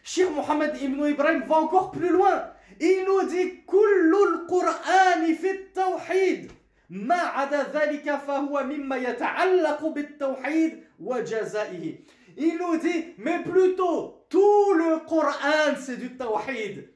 [0.06, 2.44] Shir Mohammed ibn Ibrahim va encore plus loin.
[2.80, 6.52] Il nous dit Kullul Qur'an fi tawhid.
[6.92, 11.98] ما عدا ذلك فهو مما يتعلق بالتوحيد وجزائه.
[12.38, 16.90] Il nous dit, mais plutôt, tout le Coran c'est du tawhid.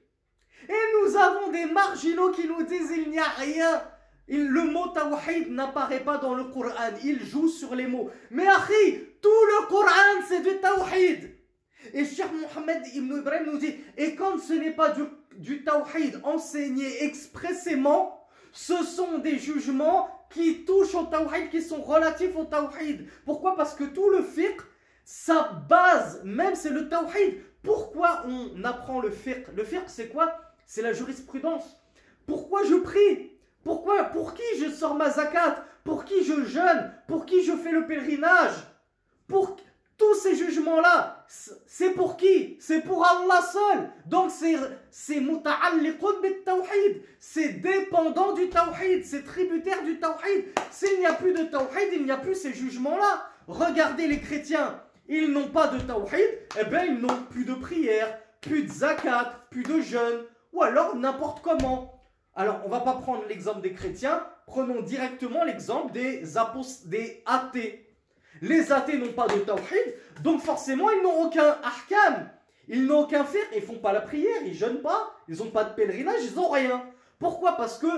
[0.67, 3.81] Et nous avons des marginaux qui nous disent il n'y a rien
[4.27, 6.71] le mot tawhid n'apparaît pas dans le Coran.
[7.03, 8.09] Il joue sur les mots.
[8.31, 11.35] Mais Akhi, tout le Coran c'est du tawhid.
[11.94, 15.02] Et Cheikh Mohammed ibn Ibrahim nous dit, et quand ce n'est pas du,
[15.36, 22.36] du tawhid enseigné expressément, ce sont des jugements qui touchent au tawhid, qui sont relatifs
[22.36, 23.08] au tawhid.
[23.24, 23.56] Pourquoi?
[23.56, 24.60] Parce que tout le fiqh,
[25.04, 27.42] sa base même c'est le tawhid.
[27.62, 29.46] Pourquoi on apprend le fiqh?
[29.54, 30.34] Le fiqh c'est quoi?
[30.66, 31.64] C'est la jurisprudence.
[32.26, 33.32] Pourquoi je prie?
[33.64, 34.04] Pourquoi?
[34.04, 35.64] Pour qui je sors ma zakat?
[35.84, 36.92] Pour qui je jeûne?
[37.08, 38.54] Pour qui je fais le pèlerinage?
[39.26, 39.56] Pour
[40.00, 42.56] tous ces jugements-là, c'est pour qui?
[42.58, 43.90] C'est pour Allah seul.
[44.06, 44.56] Donc c'est
[44.90, 45.20] c'est
[46.44, 47.02] tawhid.
[47.18, 50.46] C'est dépendant du tawhid, c'est tributaire du tawhid.
[50.70, 53.26] S'il n'y a plus de tawhid, il n'y a plus ces jugements-là.
[53.46, 58.18] Regardez les chrétiens, ils n'ont pas de tawhid, eh bien ils n'ont plus de prière,
[58.40, 60.24] plus de zakat, plus de jeûne,
[60.54, 62.00] ou alors n'importe comment.
[62.34, 66.22] Alors, on ne va pas prendre l'exemple des chrétiens, prenons directement l'exemple des,
[66.86, 67.89] des athées.
[68.42, 72.30] Les athées n'ont pas de tawhid, donc forcément, ils n'ont aucun ahkam.
[72.68, 75.64] Ils n'ont aucun faire, ils font pas la prière, ils jeûnent pas, ils n'ont pas
[75.64, 76.84] de pèlerinage, ils n'ont rien.
[77.18, 77.56] Pourquoi?
[77.56, 77.88] Parce que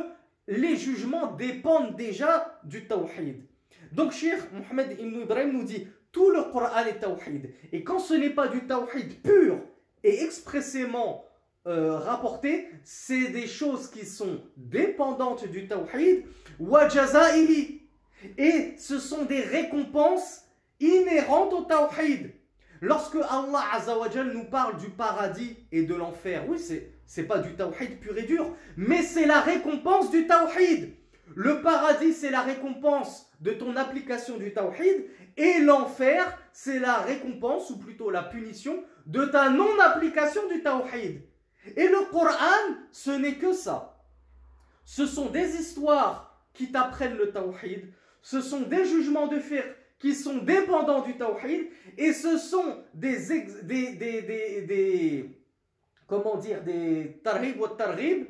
[0.48, 3.44] les jugements dépendent déjà du tawhid.
[3.92, 7.52] Donc, Cheikh Mohamed Ibn Ibrahim nous dit tout le Coran est tawhid.
[7.72, 9.58] Et quand ce n'est pas du tawhid pur
[10.02, 11.24] et expressément
[11.66, 16.24] euh, rapporté, c'est des choses qui sont dépendantes du tawhid,
[18.38, 20.42] et ce sont des récompenses
[20.80, 22.32] inhérentes au tawhid.
[22.80, 27.52] Lorsque Allah Azzawajal nous parle du paradis et de l'enfer, oui, c'est c'est pas du
[27.54, 30.94] tawhid pur et dur, mais c'est la récompense du tawhid.
[31.34, 35.04] Le paradis, c'est la récompense de ton application du tawhid,
[35.36, 41.20] et l'enfer, c'est la récompense, ou plutôt la punition, de ta non-application du tawhid.
[41.76, 44.02] Et le Coran, ce n'est que ça.
[44.86, 47.92] Ce sont des histoires qui t'apprennent le tawhid,
[48.22, 49.64] ce sont des jugements de faire
[49.98, 53.18] qui sont dépendants du tawhid, et ce sont des,
[56.08, 58.26] comment dire, des tarhib ou tarhib,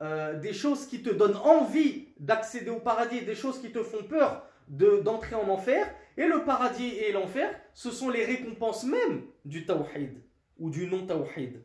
[0.00, 4.04] euh, des choses qui te donnent envie d'accéder au paradis, des choses qui te font
[4.04, 5.92] peur d'entrer en enfer.
[6.16, 10.20] Et le paradis et l'enfer, ce sont les récompenses même du tawhid
[10.58, 11.62] ou du non-tawhid.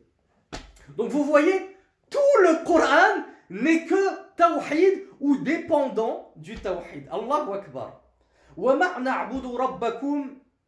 [0.96, 1.76] Donc vous voyez,
[2.08, 7.08] tout le Coran n'est que tawhid ou dépendant du tawhid.
[7.10, 8.00] Allahu Akbar.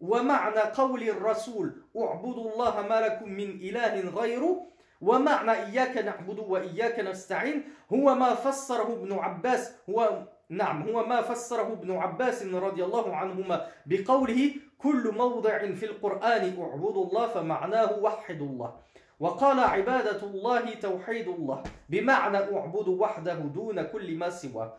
[0.00, 4.66] ومعنى قول الرسول اعبدوا الله ما لكم من إله غيره
[5.00, 11.72] ومعنى إياك نعبد وإياك نستعين هو ما فسره ابن عباس هو نعم هو ما فسره
[11.72, 18.74] ابن عباس رضي الله عنهما بقوله كل موضع في القرآن اعبدوا الله فمعناه وحد الله
[19.19, 24.77] وقال عبادة الله توحيد الله بمعنى اعبد وحده دون كل ما سواه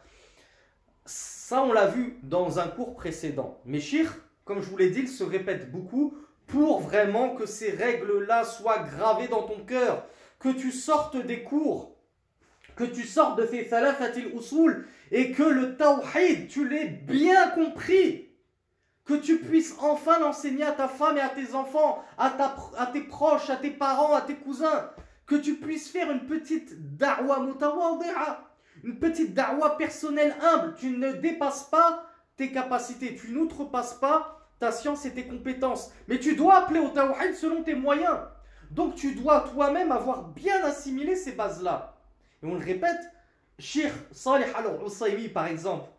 [1.05, 3.59] Ça, on l'a vu dans un cours précédent.
[3.65, 4.09] Mais Shir,
[4.45, 6.17] comme je vous l'ai dit, il se répète beaucoup
[6.47, 10.07] pour vraiment que ces règles-là soient gravées dans ton cœur,
[10.39, 11.97] que tu sortes des cours,
[12.77, 18.26] que tu sortes de ces thalathatil usul et que le tawhid, tu l'aies bien compris,
[19.08, 22.36] que tu puisses enfin l'enseigner à ta femme et à tes enfants, à,
[22.78, 24.92] à tes proches, à tes parents, à tes cousins,
[25.26, 28.44] que tu puisses faire une petite da'wa mutawadi'a,
[28.84, 32.06] une petite da'wa personnelle humble, tu ne dépasses pas
[32.36, 35.92] tes capacités, tu n'outrepasses pas ta science et tes compétences.
[36.08, 38.18] Mais tu dois appeler au tawhid selon tes moyens.
[38.72, 41.96] Donc tu dois toi-même avoir bien assimilé ces bases-là.
[42.44, 43.00] Et on le répète,
[43.58, 45.90] Sheikh Salih al-Usaymi par exemple,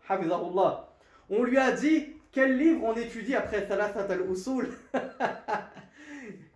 [1.31, 4.69] on lui a dit quel livre on étudie après Thalathat al-Usul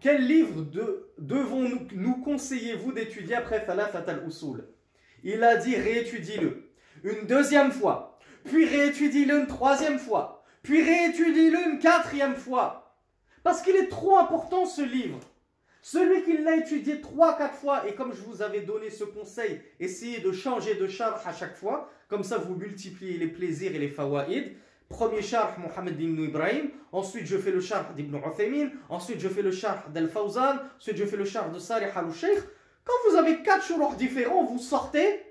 [0.01, 0.67] Quel livre
[1.19, 4.65] devons-nous nous conseillez-vous d'étudier après Thalathat al-Usul
[5.23, 6.71] Il a dit réétudie-le
[7.05, 12.97] une deuxième fois, puis réétudie-le une troisième fois, puis réétudie-le une quatrième fois.
[13.43, 15.19] Parce qu'il est trop important ce livre.
[15.81, 19.61] Celui qui l'a étudié trois, quatre fois, et comme je vous avais donné ce conseil,
[19.81, 23.81] essayez de changer de char à chaque fois, comme ça vous multipliez les plaisirs et
[23.81, 24.53] les fawaïd.
[24.93, 29.43] Premier char, Mohamed ibn Ibrahim, ensuite je fais le char d'Ibn Uthaymin, ensuite je fais
[29.43, 32.39] le char d'Al-Fawzan, ensuite je fais le char de Salih al-Sheikh.
[32.85, 35.23] Quand vous avez quatre chourours différents, vous sortez,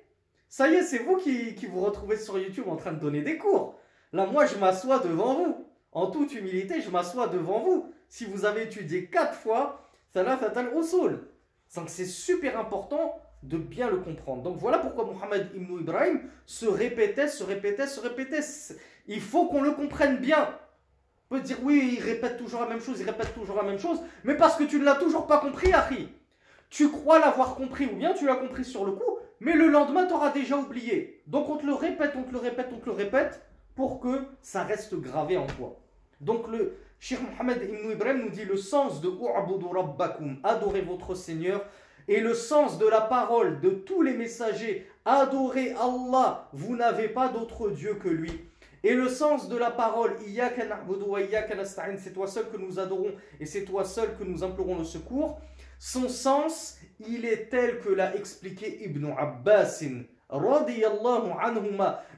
[0.49, 3.38] ça y est, c'est vous qui, vous retrouvez sur YouTube en train de donner des
[3.38, 3.78] cours.
[4.12, 5.68] Là, moi, je m'assois devant vous.
[5.93, 7.93] En toute humilité, je m'assois devant vous.
[8.09, 11.22] Si vous avez étudié quatre fois, Salah Fatal Usul.
[11.76, 14.43] Donc, c'est super important de bien le comprendre.
[14.43, 18.41] Donc, voilà pourquoi Mohamed Ibn Ibrahim se répétait, se répétait, se répétait.
[19.07, 20.49] Il faut qu'on le comprenne bien.
[21.29, 23.79] On peut dire, oui, il répète toujours la même chose, il répète toujours la même
[23.79, 26.09] chose, mais parce que tu ne l'as toujours pas compris, Harry.
[26.69, 30.05] Tu crois l'avoir compris, ou bien tu l'as compris sur le coup, mais le lendemain,
[30.05, 31.21] tu auras déjà oublié.
[31.27, 33.41] Donc, on te le répète, on te le répète, on te le répète
[33.75, 35.77] pour que ça reste gravé en toi.
[36.21, 41.65] Donc le Cheikh Mohammed Ibn Ibrahim nous dit le sens de Rabbakum, adorez votre Seigneur,
[42.08, 47.30] et le sens de la parole de tous les messagers, adorez Allah, vous n'avez pas
[47.30, 48.32] d'autre Dieu que lui.
[48.84, 50.16] Et le sens de la parole,
[51.97, 55.39] c'est toi seul que nous adorons et c'est toi seul que nous implorons le secours.
[55.78, 59.84] Son sens, il est tel que l'a expliqué Ibn Abbas,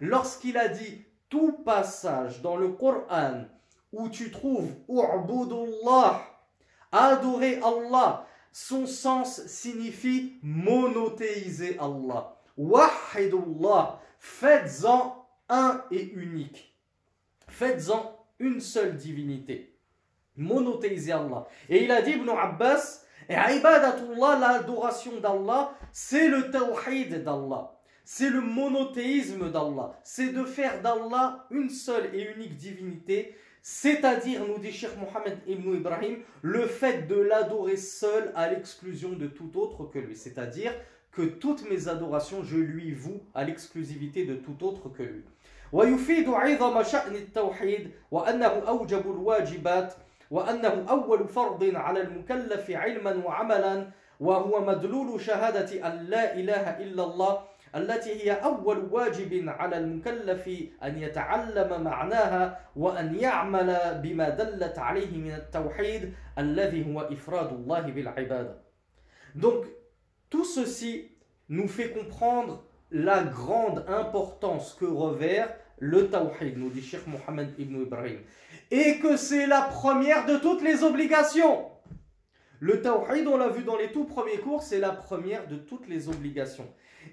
[0.02, 3.46] lorsqu'il a dit tout passage dans le Coran
[3.92, 4.72] où tu trouves
[6.92, 12.38] adorer Allah, son sens signifie monothéiser Allah.
[12.56, 16.74] Wahidullah, faites-en un et unique.
[17.50, 19.76] Faites-en une seule divinité.
[20.38, 21.46] Monothéiser Allah.
[21.68, 27.74] Et il a dit Ibn Abbas, et ibadatullah, l'adoration d'Allah, c'est le tawhid d'Allah
[28.06, 30.00] c'est le monothéisme d'Allah.
[30.04, 35.75] C'est de faire d'Allah une seule et unique divinité, c'est-à-dire, nous dit Cheikh Mohammed ibn
[35.75, 40.17] Ibrahim, le fait de l'adorer seul à l'exclusion de tout autre que lui.
[40.17, 40.73] C'est-à-dire
[41.13, 45.25] que toutes mes adorations, je lui voue à l'exclusivité de tout autre que lui.
[45.73, 49.95] ويفيد عظم شأن التوحيد وأنه أوجب الواجبات
[50.31, 57.39] وأنه أول فرض على المكلف علما وعملا وهو مدلول شهادة أن لا إله إلا الله
[57.75, 60.49] التي هي أول واجب على المكلف
[60.83, 68.57] أن يتعلم معناها وأن يعمل بما دلت عليه من التوحيد الذي هو إفراد الله بالعبادة.
[69.35, 69.67] Donc,
[70.31, 71.11] tout ceci
[71.49, 75.45] nous fait comprendre la grande importance que revêt
[75.79, 78.19] le tawhid, nous dit Cheikh Mohammed ibn Ibrahim,
[78.71, 81.67] et que c'est la première de toutes les obligations.
[82.61, 85.87] Le tawhid, on l'a vu dans les tout premiers cours, c'est la première de toutes
[85.87, 86.67] les obligations.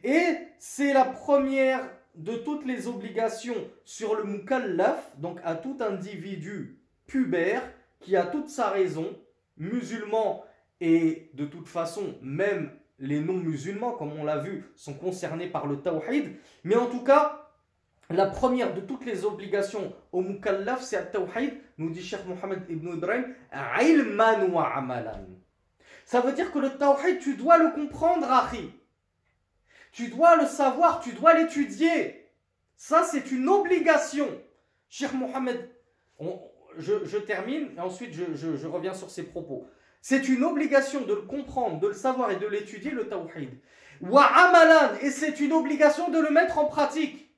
[0.04, 6.78] Et c'est la première de toutes les obligations sur le mukallaf, donc à tout individu
[7.06, 7.62] pubère
[8.00, 9.18] qui a toute sa raison,
[9.56, 10.44] musulman
[10.80, 15.80] et de toute façon même les non-musulmans, comme on l'a vu, sont concernés par le
[15.80, 16.36] tawhid.
[16.64, 17.48] Mais en tout cas,
[18.10, 22.64] la première de toutes les obligations au mukallaf, c'est le tawhid, nous dit Cheikh Mohammed
[22.68, 23.34] ibn Ibrahim,
[23.80, 25.26] ilman wa amalan.
[26.04, 28.70] Ça veut dire que le tawhid, tu dois le comprendre, Akhi.
[29.92, 32.30] Tu dois le savoir, tu dois l'étudier.
[32.76, 34.28] Ça, c'est une obligation.
[34.88, 35.68] Cheikh Mohammed,
[36.78, 39.66] je, termine et ensuite je, reviens sur ses propos.
[40.00, 43.50] C'est une obligation de le comprendre, de le savoir et de l'étudier, le tawhid.
[44.00, 47.28] Wa amalan, et c'est une obligation de le mettre en pratique.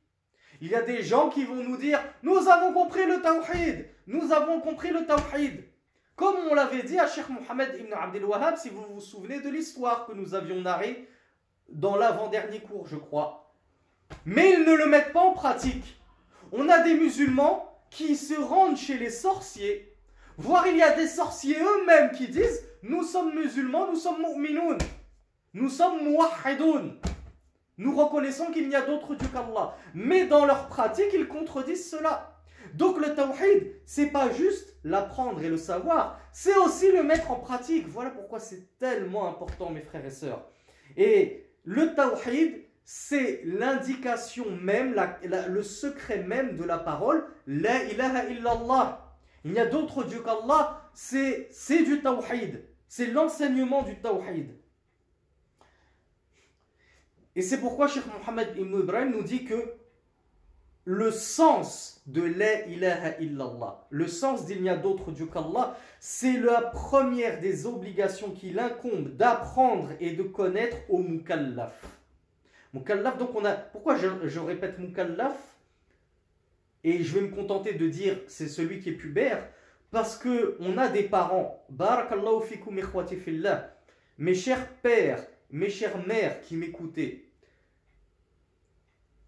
[0.61, 4.33] Il y a des gens qui vont nous dire Nous avons compris le tawhid, nous
[4.33, 5.65] avons compris le tawhid.
[6.15, 9.49] Comme on l'avait dit à Cheikh Mohammed ibn Abdel Wahhab, si vous vous souvenez de
[9.49, 11.09] l'histoire que nous avions narrée
[11.73, 13.53] dans l'avant-dernier cours, je crois.
[14.25, 16.01] Mais ils ne le mettent pas en pratique.
[16.53, 19.93] On a des musulmans qui se rendent chez les sorciers
[20.39, 24.79] Voire il y a des sorciers eux-mêmes qui disent Nous sommes musulmans, nous sommes mu'minoun.
[25.55, 26.99] Nous sommes muwahhidoun.
[27.79, 29.77] Nous reconnaissons qu'il n'y a d'autre Dieu qu'Allah.
[29.95, 32.41] Mais dans leur pratique, ils contredisent cela.
[32.75, 37.37] Donc le tawhid, c'est pas juste l'apprendre et le savoir, c'est aussi le mettre en
[37.37, 37.87] pratique.
[37.87, 40.47] Voilà pourquoi c'est tellement important, mes frères et sœurs.
[40.97, 49.17] Et le tawhid, c'est l'indication même, le secret même de la parole, La ilaha illallah.
[49.45, 51.49] Il n'y a d'autre Dieu qu'Allah, c'est
[51.85, 52.65] du tawhid.
[52.89, 54.57] C'est l'enseignement du tawhid.
[57.35, 59.75] Et c'est pourquoi Cheikh Mohammed ibn Ibrahim nous dit que
[60.85, 62.67] le sens de la
[63.21, 68.59] illallah, le sens d'il n'y a d'autre Dieu qu'Allah, c'est la première des obligations qu'il
[68.59, 71.87] incombe d'apprendre et de connaître au mukallaf.
[72.75, 73.53] Mukallaf, donc on a.
[73.53, 75.37] Pourquoi je, répète mukallaf?
[76.83, 79.47] Et je vais me contenter de dire c'est celui qui est pubère
[79.93, 82.81] parce que on a des parents barakallahu fikum
[83.23, 83.73] fillah
[84.19, 87.32] mes chers pères mes chères mères qui m'écoutez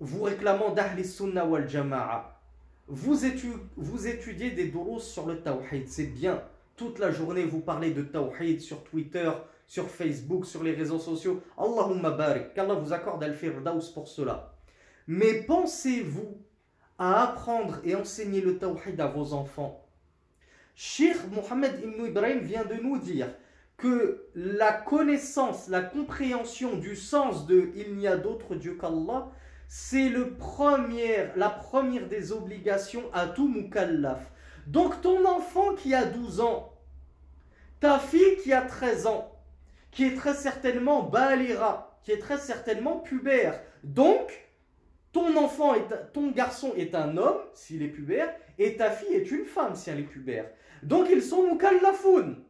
[0.01, 2.40] vous réclamant d'Ahli Sunnah wal Jama'a.
[2.86, 6.42] Vous, étudiez des doros sur le tawhid c'est bien.
[6.76, 9.30] Toute la journée vous parlez de tawhid sur Twitter
[9.66, 11.42] sur Facebook sur les réseaux sociaux.
[11.57, 14.53] Allahumma barik qu'Allah vous accorde al-firdaus pour cela.
[15.07, 16.38] Mais pensez-vous
[16.99, 19.86] à apprendre et enseigner le tawhid à vos enfants?
[20.74, 23.28] Sheikh Mohammed ibn Ibrahim vient de nous dire
[23.76, 29.30] que la connaissance, la compréhension du sens de il n'y a d'autre Dieu qu'Allah,
[29.69, 30.11] c'est
[31.37, 34.31] la première des obligations à tout mukallaf.
[34.67, 36.73] Donc ton enfant qui a 12 ans,
[37.81, 39.31] ta fille qui a 13 ans,
[39.91, 44.45] qui est très certainement balira, qui est très certainement pubère, donc
[45.12, 49.31] ton enfant, est, ton garçon est un homme s'il est pubère, et ta fille est
[49.31, 50.51] une femme si elle est pubère.
[50.83, 52.43] Donc ils sont mukallafoun.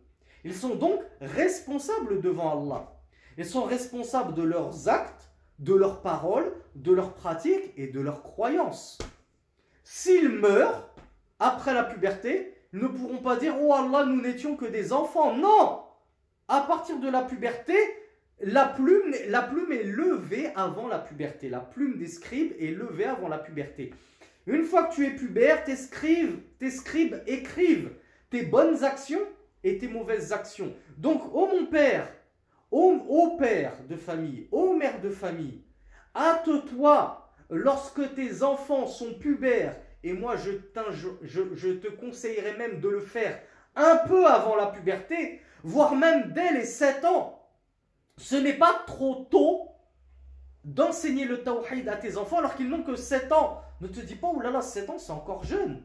[0.45, 2.93] Ils sont donc responsables devant Allah.
[3.37, 8.23] Ils sont responsables de leurs actes, de leurs paroles, de leurs pratiques et de leurs
[8.23, 8.99] croyances.
[9.85, 10.89] S'ils meurent
[11.39, 15.37] après la puberté, ils ne pourront pas dire Oh Allah, nous n'étions que des enfants.
[15.37, 15.83] Non
[16.49, 17.77] À partir de la puberté,
[18.41, 21.49] la plume, la plume est levée avant la puberté.
[21.49, 23.93] La plume des scribes est levée avant la puberté.
[24.47, 27.93] Une fois que tu es pubère, tes scribes, tes scribes écrivent
[28.31, 29.23] tes bonnes actions
[29.63, 30.75] et tes mauvaises actions.
[30.99, 32.09] Donc, ô mon père,
[32.77, 35.63] ô, père de famille, ô mère de famille,
[36.15, 40.51] hâte-toi lorsque tes enfants sont pubères, et moi je,
[41.23, 43.39] je te conseillerais même de le faire
[43.77, 47.41] un peu avant la puberté, voire même dès les 7 ans
[48.17, 49.71] ce n'est pas trop tôt
[50.65, 53.61] d'enseigner le tawhid à tes enfants alors qu'ils n'ont que 7 ans.
[53.81, 55.83] Ne te dis pas, oulala, 7 ans, c'est encore jeune.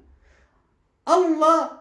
[1.05, 1.78] Allah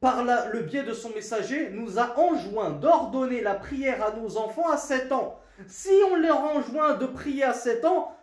[0.00, 4.70] par le biais de son messager, nous a enjoint d'ordonner la prière à nos enfants
[4.70, 5.38] à 7 ans.
[5.68, 8.16] Si on leur enjoint de prier à 7 ans,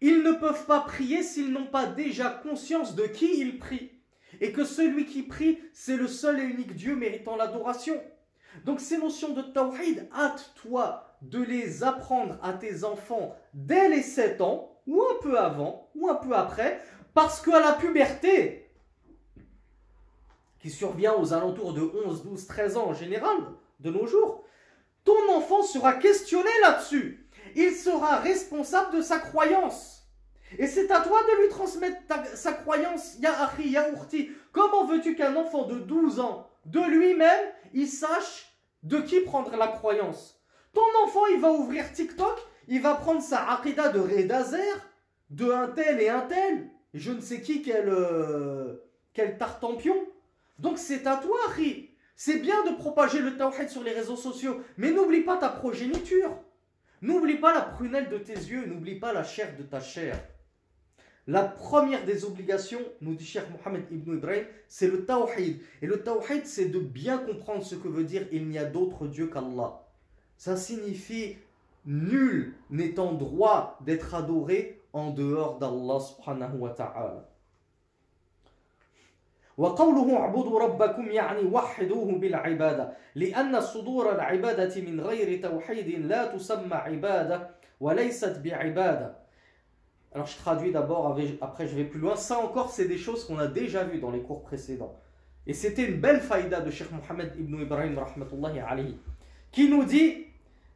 [0.00, 3.92] ils ne peuvent pas prier s'ils n'ont pas déjà conscience de qui ils prient.
[4.40, 8.00] Et que celui qui prie, c'est le seul et unique Dieu méritant l'adoration.
[8.64, 14.40] Donc ces notions de tawhid, hâte-toi de les apprendre à tes enfants dès les 7
[14.40, 16.82] ans, ou un peu avant, ou un peu après,
[17.14, 18.61] parce qu'à la puberté,
[20.62, 23.36] qui survient aux alentours de 11, 12, 13 ans en général,
[23.80, 24.44] de nos jours,
[25.04, 27.28] ton enfant sera questionné là-dessus.
[27.56, 30.06] Il sera responsable de sa croyance.
[30.58, 31.98] Et c'est à toi de lui transmettre
[32.34, 34.30] sa croyance, ya akhi, ya urti.
[34.52, 39.68] Comment veux-tu qu'un enfant de 12 ans, de lui-même, il sache de qui prendre la
[39.68, 40.40] croyance?
[40.72, 42.38] Ton enfant, il va ouvrir TikTok,
[42.68, 44.90] il va prendre sa aqidah de Redazer,
[45.30, 48.76] de un tel et un tel, je ne sais qui, quel, euh,
[49.14, 49.96] quel tartampion.
[50.58, 51.90] Donc c'est à toi, Ri.
[52.14, 56.36] C'est bien de propager le tawhid sur les réseaux sociaux, mais n'oublie pas ta progéniture.
[57.00, 60.16] N'oublie pas la prunelle de tes yeux, n'oublie pas la chair de ta chair.
[61.26, 65.60] La première des obligations, nous dit Cheikh Mohammed ibn Ibrahim, c'est le tawhid.
[65.80, 69.06] Et le tawhid, c'est de bien comprendre ce que veut dire il n'y a d'autre
[69.06, 69.82] Dieu qu'Allah.
[70.36, 71.36] Ça signifie
[71.84, 75.98] nul n'est en droit d'être adoré en dehors d'Allah
[76.76, 77.28] ta'ala.
[79.58, 87.50] وقوله اعبدوا ربكم يعني وحدوه بالعبادة لأن صدور العبادة من غير توحيد لا تسمى عبادة
[87.80, 89.22] وليست بعبادة
[90.14, 92.16] Alors je traduis d'abord, après je vais plus loin.
[92.16, 94.94] Ça encore, c'est des choses qu'on a déjà vues dans les cours précédents.
[95.46, 98.98] Et c'était une belle faïda de Cheikh Mohammed ibn Ibrahim rahmatullahi alayhi,
[99.50, 100.26] qui nous dit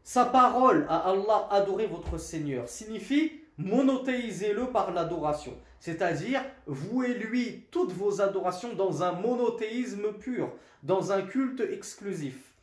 [0.02, 5.52] sa parole à Allah, adorez votre Seigneur, signifie monothéisez-le par l'adoration.
[5.80, 10.52] C'est-à-dire, vouez-lui toutes vos adorations dans un monothéisme pur,
[10.82, 12.54] dans un culte exclusif.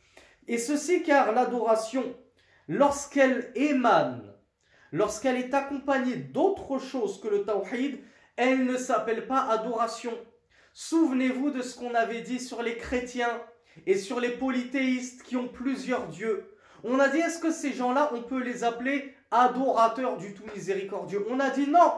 [0.46, 2.14] Et ceci car l'adoration,
[2.68, 4.34] lorsqu'elle émane,
[4.92, 7.98] lorsqu'elle est accompagnée d'autre chose que le tawhid,
[8.36, 10.12] elle ne s'appelle pas adoration.
[10.72, 13.40] Souvenez-vous de ce qu'on avait dit sur les chrétiens
[13.86, 16.50] et sur les polythéistes qui ont plusieurs dieux.
[16.82, 21.24] On a dit, est-ce que ces gens-là, on peut les appeler adorateurs du tout miséricordieux?
[21.30, 21.92] On a dit non,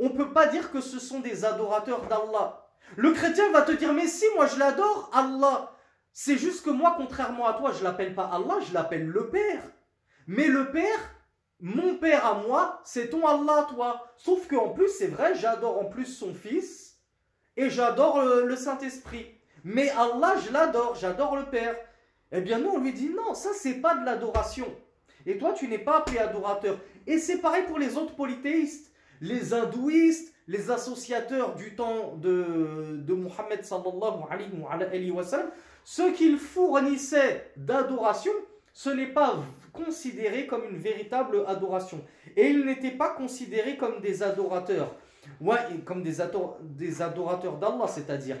[0.00, 2.66] on ne peut pas dire que ce sont des adorateurs d'Allah.
[2.96, 5.72] Le chrétien va te dire, mais si, moi je l'adore, Allah.
[6.12, 9.62] C'est juste que moi, contrairement à toi, je l'appelle pas Allah, je l'appelle le Père.
[10.26, 10.98] Mais le Père,
[11.60, 14.06] mon Père à moi, c'est ton Allah, toi.
[14.16, 16.98] Sauf qu'en plus, c'est vrai, j'adore en plus son Fils
[17.56, 19.26] et j'adore le, le Saint-Esprit.
[19.62, 21.76] Mais Allah, je l'adore, j'adore le Père.
[22.32, 24.66] Eh bien nous, on lui dit non, ça c'est pas de l'adoration.
[25.26, 26.78] Et toi, tu n'es pas appelé adorateur.
[27.06, 28.89] Et c'est pareil pour les autres polythéistes,
[29.20, 34.24] les hindouistes, les associateurs du temps de, de Muhammad sallallahu
[34.70, 35.50] alayhi wa sallam.
[35.84, 38.32] Ce qu'ils fournissaient d'adoration,
[38.72, 39.36] ce n'est pas
[39.72, 42.04] considéré comme une véritable adoration.
[42.36, 44.94] Et ils n'étaient pas considérés comme des adorateurs
[45.84, 46.16] comme des,
[46.62, 48.36] des adorateurs d'Allah, c'est-à-dire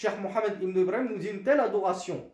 [0.00, 2.32] Cheikh Mohamed Ibn Ibrahim nous dit une telle adoration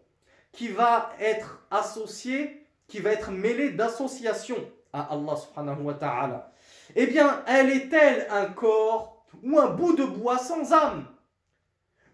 [0.53, 4.57] qui va être associée, qui va être mêlée d'association
[4.93, 6.53] à Allah subhanahu wa ta'ala.
[6.95, 11.07] Eh bien, elle est-elle un corps ou un bout de bois sans âme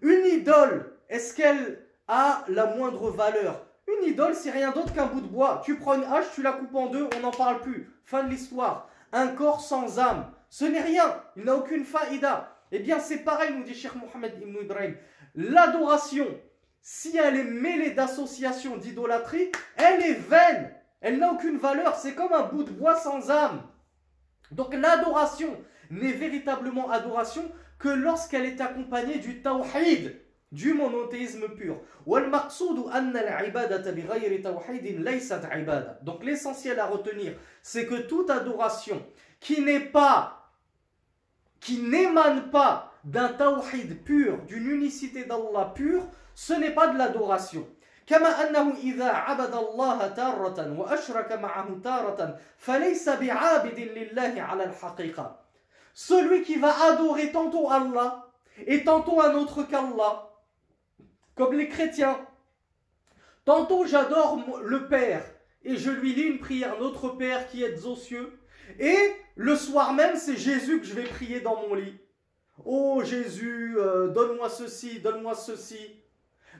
[0.00, 3.66] Une idole, est-ce qu'elle a la moindre valeur?
[3.86, 5.60] Une idole, c'est rien d'autre qu'un bout de bois.
[5.66, 7.92] Tu prends une hache, tu la coupes en deux, on n'en parle plus.
[8.04, 8.88] Fin de l'histoire.
[9.12, 11.22] Un corps sans âme, ce n'est rien.
[11.36, 12.48] Il n'a aucune faïda.
[12.74, 14.96] Eh bien, c'est pareil, nous dit Cheikh Mohamed Ibn Ibrahim.
[15.34, 16.26] L'adoration,
[16.82, 20.74] si elle est mêlée d'associations d'idolâtrie, elle est vaine.
[21.00, 21.96] Elle n'a aucune valeur.
[21.96, 23.62] C'est comme un bout de bois sans âme.
[24.50, 25.56] Donc l'adoration
[25.90, 30.16] n'est véritablement adoration que lorsqu'elle est accompagnée du tawhid
[30.52, 31.80] du monothéisme pur.
[36.02, 39.04] Donc l'essentiel à retenir, c'est que toute adoration
[39.40, 40.52] qui n'est pas,
[41.58, 46.03] qui n'émane pas d'un tawhid pur, d'une unicité d'Allah pure,
[46.35, 47.67] ce n'est pas de l'adoration.
[48.07, 55.35] كما أنه إذا عبد الله تارة وأشرك معه تارة فليس بعابد لله على الحقيقة.
[55.93, 58.27] Celui qui va adorer tantôt Allah
[58.65, 60.29] et tantôt un autre qu'Allah,
[61.35, 62.17] comme les chrétiens.
[63.43, 65.23] Tantôt j'adore le Père
[65.63, 68.39] et je lui lis une prière, notre Père qui êtes aux cieux.
[68.79, 68.97] Et
[69.35, 71.99] le soir même, c'est Jésus que je vais prier dans mon lit.
[72.64, 75.96] Oh Jésus, euh, donne-moi ceci, donne-moi ceci.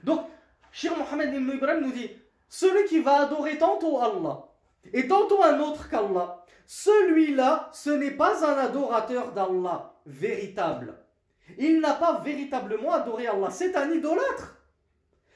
[0.03, 0.27] Donc,
[0.71, 2.09] Shir Mohammed ibn Ibrahim nous dit,
[2.49, 4.47] celui qui va adorer tantôt Allah,
[4.91, 10.95] et tantôt un autre qu'Allah, celui-là, ce n'est pas un adorateur d'Allah véritable.
[11.57, 14.57] Il n'a pas véritablement adoré Allah, c'est un idolâtre.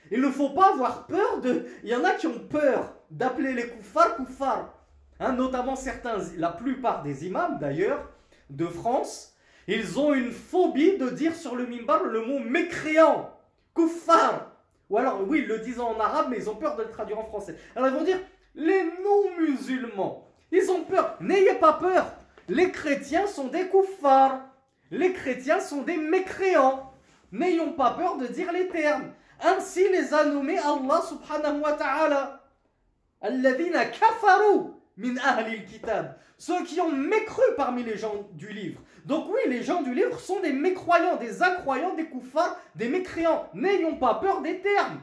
[0.09, 1.65] Il ne faut pas avoir peur de...
[1.83, 4.73] Il y en a qui ont peur d'appeler les koufars koufars.
[5.19, 8.07] Hein, notamment certains, la plupart des imams d'ailleurs,
[8.49, 9.35] de France,
[9.67, 13.33] ils ont une phobie de dire sur le mimbar le mot mécréant,
[13.73, 14.51] koufar.
[14.89, 17.19] Ou alors, oui, ils le disent en arabe, mais ils ont peur de le traduire
[17.19, 17.55] en français.
[17.75, 18.19] Alors ils vont dire,
[18.55, 21.17] les non-musulmans, ils ont peur.
[21.19, 22.13] N'ayez pas peur.
[22.47, 24.39] Les chrétiens sont des koufars.
[24.89, 26.93] Les chrétiens sont des mécréants.
[27.33, 29.11] N'ayons pas peur de dire les termes.
[29.41, 32.41] Ainsi les a nommés Allah subhanahu wa ta'ala.
[33.21, 38.79] Alladhina kafaru min ahli kitab Ceux qui ont mécru parmi les gens du livre.
[39.07, 43.47] Donc oui, les gens du livre sont des mécroyants, des incroyants, des koufars, des mécréants.
[43.53, 45.01] N'ayons pas peur des termes.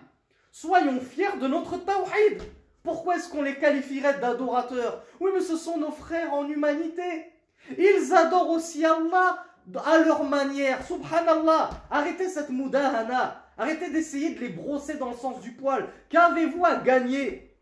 [0.52, 2.42] Soyons fiers de notre tawhid.
[2.82, 5.02] Pourquoi est-ce qu'on les qualifierait d'adorateurs?
[5.20, 7.32] Oui, mais ce sont nos frères en humanité.
[7.78, 9.42] Ils adorent aussi Allah
[9.86, 10.86] à leur manière.
[10.86, 11.70] Subhanallah.
[11.90, 13.42] Arrêtez cette mudahana.
[13.56, 15.88] Arrêtez d'essayer de les brosser dans le sens du poil.
[16.10, 17.56] Qu'avez-vous à gagner?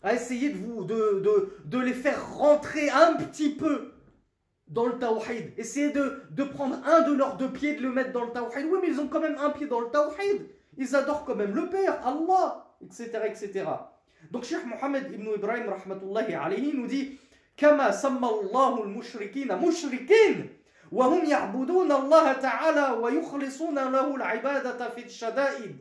[0.00, 3.95] À essayer de, vous, de les faire rentrer un petit peu
[4.67, 5.53] dans le tawhid.
[5.57, 8.65] Essayez de, de prendre un de leurs deux pieds, de le mettre dans le tawhid.
[8.71, 10.47] Oui, mais ils ont quand même un pied dans le tawhid.
[10.77, 13.09] Ils adorent quand même le Père, Allah, etc.
[13.25, 13.65] etc.
[14.31, 17.17] Donc, Cheikh Mohammed ibn Ibrahim rahmatullahi alayhi nous dit
[17.57, 20.49] كما سمى الله المشركين مشركين
[20.91, 25.77] وهم يعبدون الله تعالى ويخلصون له العبادة في الشدائد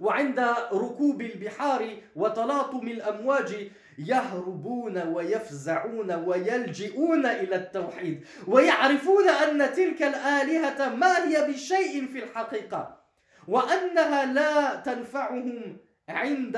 [0.00, 0.40] وعند
[0.72, 11.47] ركوب البحار وتلاطم الأمواج يهربون ويفزعون ويلجئون إلى التوحيد ويعرفون أن تلك الآلهة ما هي
[11.47, 12.97] بشيء في الحقيقة
[13.47, 15.77] وأنها لا تنفعهم
[16.09, 16.57] عند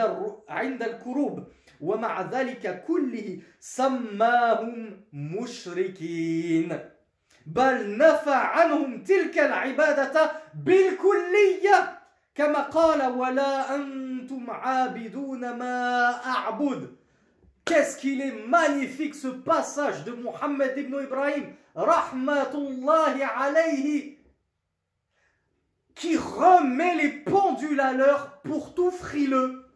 [0.49, 1.47] عند الكروب
[1.81, 6.79] ومع ذلك كله سماهم مشركين.
[7.45, 10.31] بل نفى عنهم تلك العبادة
[10.65, 11.99] بالكلية
[12.35, 16.99] كما قال ولا أنتم عابدون ما اعبد.
[17.70, 24.17] Qu'est-ce qu'il est magnifique ce passage de Mohammed ibn Ibrahim, rahmatullahi alayhi,
[25.93, 29.67] qui remet les pendules à l'heure pour tout frileux,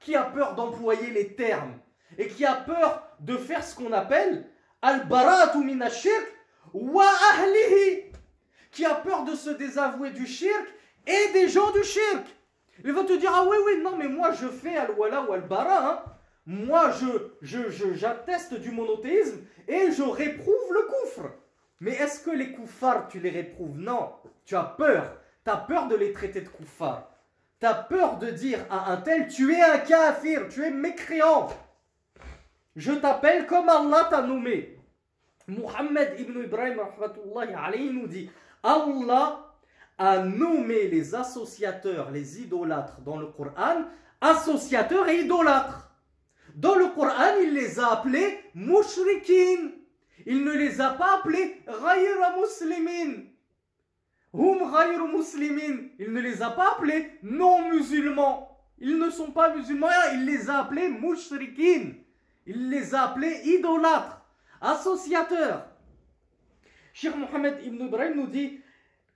[0.00, 1.78] qui a peur d'employer les termes
[2.16, 4.48] et qui a peur de faire ce qu'on appelle
[4.80, 6.26] al-baratu min shirk
[6.72, 8.12] wa ahlihi,
[8.70, 10.74] qui a peur de se désavouer du shirk
[11.06, 12.24] et des gens du shirk.
[12.82, 15.86] Il va te dire, ah oui, oui, non, mais moi je fais al-wala ou al-bara,
[15.86, 16.11] hein
[16.46, 21.30] moi je, j'atteste du monothéisme et je réprouve le coufre.
[21.80, 23.76] Mais est-ce que les koufars, tu les réprouves?
[23.76, 24.12] Non,
[24.44, 25.16] tu as peur.
[25.44, 27.08] Tu as peur de les traiter de koufars.
[27.60, 31.48] Tu as peur de dire à un tel, tu es un kafir, tu es mécréant.
[32.76, 34.78] Je t'appelle comme Allah t'a nommé.
[35.48, 36.80] Muhammad ibn Ibrahim
[37.92, 38.30] nous dit,
[38.62, 39.54] Allah
[39.98, 43.84] a nommé les associateurs, les idolâtres dans le Coran,
[44.20, 45.91] associateurs et idolâtres.
[46.56, 49.70] Dans le Coran, il les a appelés mushrikin.
[50.26, 53.24] Il ne les a pas appelés ghayra muslimin.
[54.32, 54.58] Hum
[55.12, 55.88] muslimin.
[55.98, 58.48] Il ne les a pas appelés non musulmans.
[58.78, 61.92] Ils ne sont pas musulmans, il les a appelés mushrikin.
[62.46, 64.20] Il les a appelés idolâtres,
[64.60, 65.66] associateurs.
[66.92, 68.60] Cheikh Mohammed ibn Ibrahim nous dit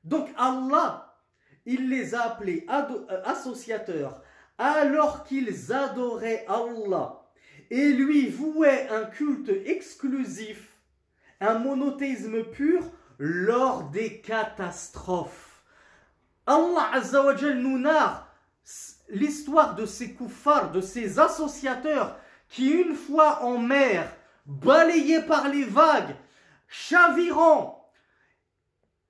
[0.04, 1.16] donc Allah,
[1.66, 4.22] il les a appelés euh, associateurs
[4.56, 7.25] alors qu'ils adoraient Allah
[7.70, 10.68] et lui vouait un culte exclusif,
[11.40, 12.82] un monothéisme pur
[13.18, 15.62] lors des catastrophes.
[16.46, 18.32] Allah Azzawajal nous narre
[19.08, 24.14] l'histoire de ces koufars, de ces associateurs qui une fois en mer,
[24.46, 26.14] balayés par les vagues,
[26.68, 27.90] chavirant,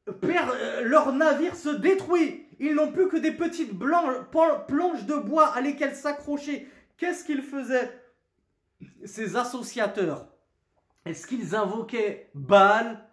[0.08, 2.46] euh, leur navire se détruit.
[2.58, 6.68] Ils n'ont plus que des petites planches de bois à lesquelles s'accrocher.
[6.96, 7.92] Qu'est-ce qu'ils faisaient?
[9.04, 10.26] Ces associateurs,
[11.04, 13.08] est-ce qu'ils invoquaient Baal,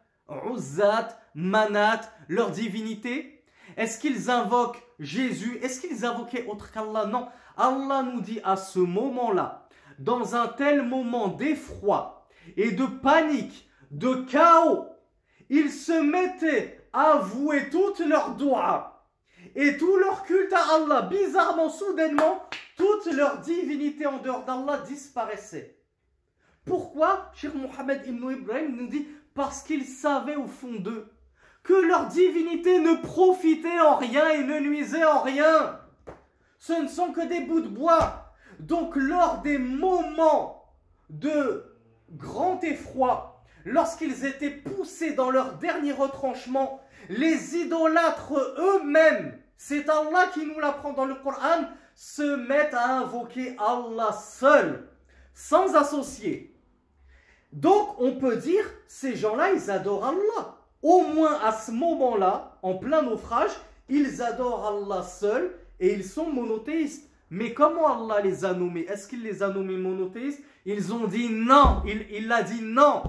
[0.51, 3.45] Uzzat, Manat, leur divinité?
[3.77, 5.57] Est-ce qu'ils invoquent Jésus?
[5.61, 7.05] Est-ce qu'ils invoquaient autre qu'Allah?
[7.05, 7.27] Non.
[7.55, 9.67] Allah nous dit à ce moment-là,
[9.99, 14.87] dans un tel moment d'effroi et de panique, de chaos,
[15.49, 19.07] ils se mettaient à vouer toutes leurs doigts
[19.55, 21.03] et tout leur culte à Allah.
[21.03, 22.43] Bizarrement, soudainement,
[22.77, 25.77] toute leur divinité en dehors d'Allah disparaissait.
[26.65, 31.11] Pourquoi Cheikh Mohammed ibn Ibrahim nous dit parce qu'ils savaient au fond d'eux
[31.63, 35.79] que leur divinité ne profitait en rien et ne nuisait en rien.
[36.59, 38.33] Ce ne sont que des bouts de bois.
[38.59, 40.65] Donc lors des moments
[41.09, 41.65] de
[42.11, 46.81] grand effroi lorsqu'ils étaient poussés dans leur dernier retranchement.
[47.09, 51.65] Les idolâtres eux-mêmes, c'est Allah qui nous l'apprend dans le Coran,
[51.95, 54.87] se mettent à invoquer Allah seul,
[55.33, 56.55] sans associer.
[57.51, 60.57] Donc on peut dire, ces gens-là, ils adorent Allah.
[60.81, 63.51] Au moins à ce moment-là, en plein naufrage,
[63.87, 67.09] ils adorent Allah seul et ils sont monothéistes.
[67.29, 68.85] Mais comment Allah les a nommés?
[68.87, 70.43] Est-ce qu'il les a nommés monothéistes?
[70.65, 71.81] Ils ont dit non.
[71.85, 73.03] Il, il a dit non.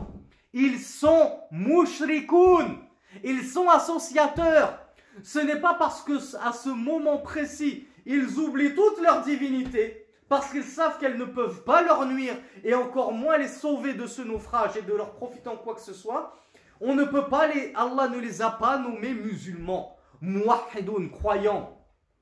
[0.52, 2.78] Ils sont mushrikoun.
[3.22, 4.78] Ils sont associateurs.
[5.22, 6.14] Ce n'est pas parce que
[6.44, 11.64] à ce moment précis, ils oublient toute leur divinité, parce qu'ils savent qu'elles ne peuvent
[11.64, 15.48] pas leur nuire et encore moins les sauver de ce naufrage et de leur profiter
[15.48, 16.34] en quoi que ce soit.
[16.80, 21.78] On ne peut pas les, Allah ne les a pas nommés musulmans, muwahhidoun, croyants,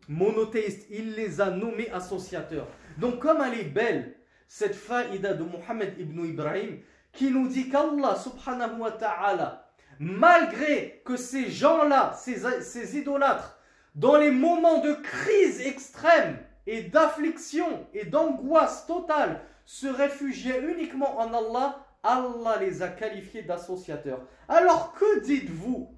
[0.09, 0.87] monothéistes.
[0.91, 2.67] Il les a nommés associateurs.
[2.99, 4.17] Donc comme elle est belle,
[4.47, 6.81] cette faïda de Mohammed ibn Ibrahim,
[7.13, 13.59] qui nous dit qu'Allah subhanahu wa ta'ala, malgré que ces gens-là, ces, ces idolâtres,
[13.95, 21.33] dans les moments de crise extrême et d'affliction et d'angoisse totale, se réfugiaient uniquement en
[21.33, 24.21] Allah, Allah les a qualifiés d'associateurs.
[24.49, 25.95] Alors que dites-vous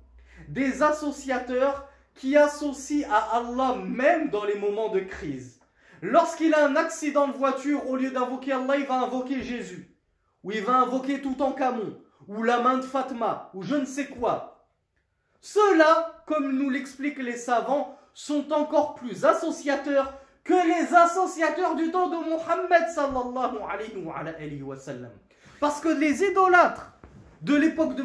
[0.49, 5.61] des associateurs qui associent à Allah même dans les moments de crise?
[6.03, 9.97] Lorsqu'il a un accident de voiture, au lieu d'invoquer Allah, il va invoquer Jésus.
[10.43, 11.99] Ou il va invoquer tout en camon.
[12.29, 13.51] Ou la main de Fatma.
[13.55, 14.69] Ou je ne sais quoi.
[15.41, 20.15] Ceux-là, comme nous l'expliquent les savants, sont encore plus associateurs
[20.45, 25.11] que les associateurs du temps de Muhammad sallallahu alayhi wa sallam.
[25.59, 26.93] Parce que les idolâtres
[27.41, 28.05] de l'époque de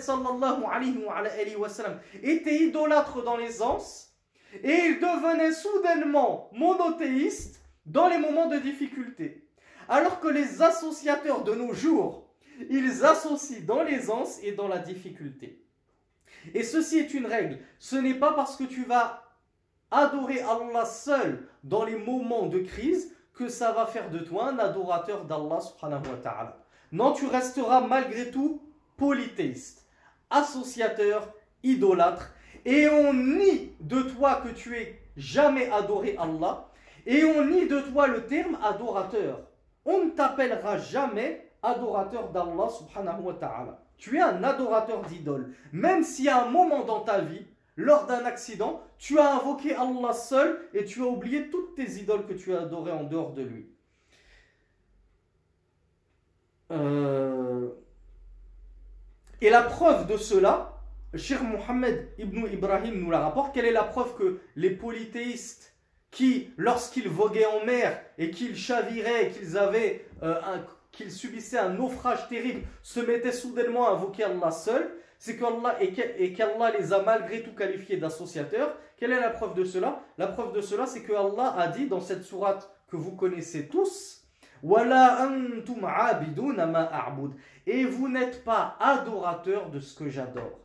[0.00, 4.14] sallam étaient idolâtres dans l'aisance
[4.62, 9.48] et ils devenaient soudainement monothéistes dans les moments de difficulté.
[9.88, 12.30] Alors que les associateurs de nos jours,
[12.70, 15.63] ils associent dans l'aisance et dans la difficulté.
[16.52, 17.58] Et ceci est une règle.
[17.78, 19.22] Ce n'est pas parce que tu vas
[19.90, 24.58] adorer Allah seul dans les moments de crise que ça va faire de toi un
[24.58, 26.58] adorateur d'Allah subhanahu wa ta'ala.
[26.92, 28.62] Non, tu resteras malgré tout
[28.96, 29.86] polythéiste,
[30.30, 31.32] associateur,
[31.62, 32.30] idolâtre,
[32.64, 36.68] et on nie de toi que tu aies jamais adoré Allah,
[37.06, 39.40] et on nie de toi le terme adorateur.
[39.84, 43.83] On ne t'appellera jamais adorateur d'Allah subhanahu wa ta'ala.
[43.98, 45.54] Tu es un adorateur d'idole.
[45.72, 50.12] Même si à un moment dans ta vie, lors d'un accident, tu as invoqué Allah
[50.12, 53.42] seul et tu as oublié toutes tes idoles que tu as adorées en dehors de
[53.42, 53.66] lui.
[56.70, 57.68] Euh,
[59.40, 60.80] et la preuve de cela,
[61.14, 63.54] Cheikh Mohammed ibn Ibrahim nous la rapporte.
[63.54, 65.74] Quelle est la preuve que les polythéistes
[66.10, 70.40] qui, lorsqu'ils voguaient en mer et qu'ils chaviraient, qu'ils avaient euh,
[70.96, 76.32] qu'ils subissaient un naufrage terrible, se mettaient soudainement à invoquer Allah seul, c'est qu'Allah et
[76.32, 78.76] qu'Allah les a malgré tout qualifiés d'associateurs.
[78.96, 80.00] Quelle est la preuve de cela?
[80.18, 83.68] La preuve de cela, c'est que Allah a dit dans cette sourate que vous connaissez
[83.68, 84.24] tous,
[87.66, 90.58] et vous n'êtes pas adorateurs de ce que j'adore.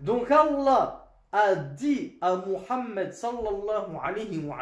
[0.00, 4.56] Donc Allah a dit à Muhammad sallallahu alayhi wa,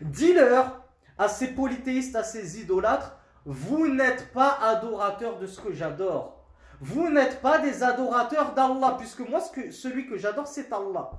[0.00, 0.80] dis-leur
[1.18, 3.16] à ces polythéistes, à ces idolâtres,
[3.46, 6.44] vous n'êtes pas adorateurs de ce que j'adore.
[6.80, 9.40] Vous n'êtes pas des adorateurs d'Allah, puisque moi,
[9.70, 11.10] celui que j'adore, c'est Allah.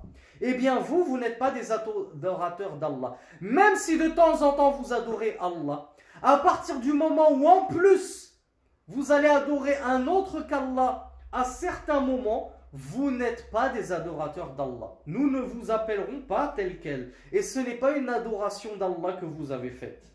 [0.42, 3.18] Eh bien, vous, vous n'êtes pas des adorateurs d'Allah.
[3.42, 5.90] Même si de temps en temps vous adorez Allah,
[6.22, 8.34] à partir du moment où en plus
[8.88, 14.96] vous allez adorer un autre qu'Allah, à certains moments, vous n'êtes pas des adorateurs d'Allah.
[15.06, 17.14] Nous ne vous appellerons pas tel quel.
[17.32, 20.15] Et ce n'est pas une adoration d'Allah que vous avez faite.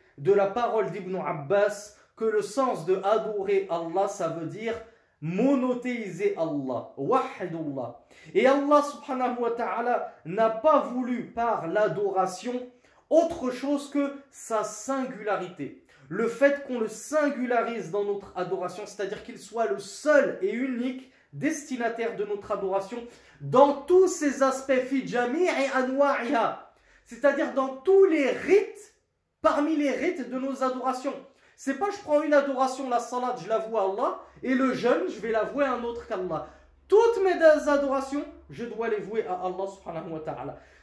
[0.17, 4.75] de la parole d'Ibn Abbas que le sens de adorer Allah, ça veut dire
[5.21, 7.99] monothéiser Allah, wahidullah.
[8.33, 12.53] Et Allah subhanahu wa ta'ala n'a pas voulu par l'adoration
[13.09, 15.83] autre chose que sa singularité.
[16.09, 21.11] Le fait qu'on le singularise dans notre adoration, c'est-à-dire qu'il soit le seul et unique
[21.31, 22.97] destinataire de notre adoration
[23.39, 26.73] dans tous ses aspects, fi et anwa'iha,
[27.05, 28.90] c'est-à-dire dans tous les rites,
[29.41, 31.15] parmi les rites de nos adorations.
[31.55, 34.73] C'est pas je prends une adoration, la salat, je la voue à Allah, et le
[34.73, 36.47] jeûne, je vais la vouer à un autre qu'Allah.
[36.87, 40.21] Toutes mes adorations, je dois les vouer à Allah subhanahu.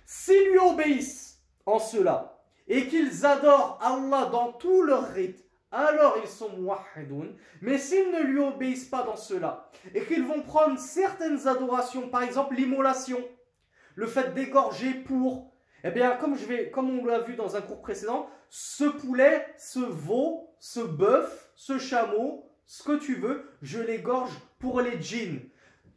[0.06, 2.38] S'ils lui obéissent en cela,
[2.68, 7.36] et qu'ils adorent Allah dans tout leur rite, alors ils sont muwahhidoun.
[7.60, 12.22] Mais s'ils ne lui obéissent pas dans cela, et qu'ils vont prendre certaines adorations, par
[12.22, 13.22] exemple l'immolation,
[13.94, 15.47] le fait d'égorger pour,
[15.84, 20.80] eh bien, comme, on l'a vu dans un cours précédent, ce poulet, ce veau, ce
[20.80, 25.40] bœuf, ce chameau, ce que tu veux, je l'égorge pour les djinns.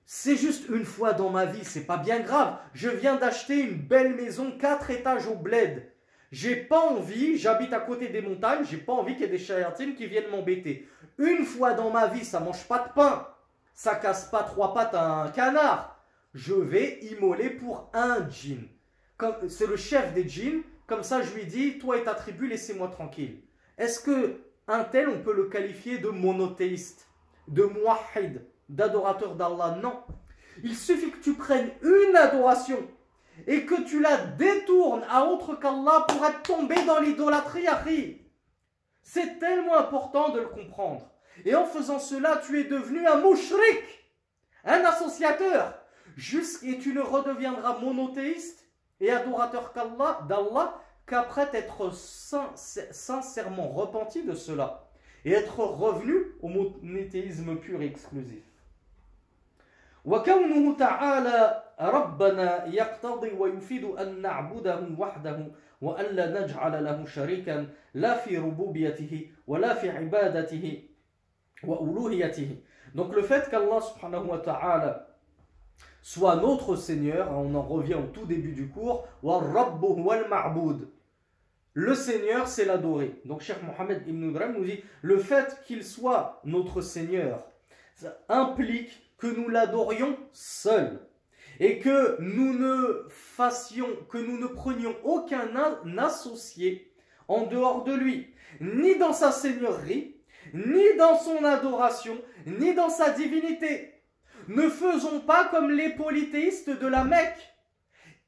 [0.05, 2.57] C'est juste une fois dans ma vie, c'est pas bien grave.
[2.73, 5.89] Je viens d'acheter une belle maison, quatre étages au bled.
[6.31, 9.37] J'ai pas envie, j'habite à côté des montagnes, j'ai pas envie qu'il y ait des
[9.37, 10.87] chayatines qui viennent m'embêter.
[11.17, 13.27] Une fois dans ma vie, ça mange pas de pain,
[13.73, 15.97] ça casse pas trois pattes à un canard.
[16.33, 18.67] Je vais immoler pour un djinn.
[19.47, 22.87] C'est le chef des djinns, comme ça je lui dis, toi et ta tribu, laissez-moi
[22.87, 23.41] tranquille.
[23.77, 27.07] Est-ce que un tel, on peut le qualifier de monothéiste,
[27.47, 29.77] de muahid, d'adorateur d'Allah?
[29.81, 30.01] Non.
[30.63, 32.79] Il suffit que tu prennes une adoration
[33.47, 37.67] et que tu la détournes à autre qu'Allah pour être tombé dans l'idolâtrie,
[39.01, 41.09] C'est tellement important de le comprendre.
[41.45, 43.83] Et en faisant cela, tu es devenu un mouchrik,
[44.63, 45.73] un associateur,
[46.63, 48.60] et tu ne redeviendras monothéiste
[49.00, 54.88] et adorateur qu'Allah, d'Allah qu'après être sincèrement repenti de cela
[55.24, 58.42] et être revenu au monothéisme pur et exclusif.
[60.06, 65.46] وكونه تعالى ربنا يقتضي ويفيد أن نعبده وحده
[65.80, 70.82] وأن لا نجعل له شريكا لا في ربوبيته ولا في عبادته
[71.64, 72.56] وألوهيته
[72.94, 75.08] Donc le fait qu'Allah subhanahu wa ta'ala
[76.01, 79.07] soit notre Seigneur, on en revient au tout début du cours,
[81.73, 83.21] le Seigneur, c'est l'adoré.
[83.23, 87.45] Donc Cheikh Mohammed ibn Ibrahim nous dit, le fait qu'il soit notre Seigneur,
[87.95, 90.99] ça implique que nous l'adorions seul
[91.59, 95.49] et que nous ne fassions, que nous ne prenions aucun
[95.97, 96.91] associé
[97.27, 100.15] en dehors de lui, ni dans sa seigneurie,
[100.53, 103.90] ni dans son adoration, ni dans sa divinité.
[104.47, 107.55] Ne faisons pas comme les polythéistes de la Mecque.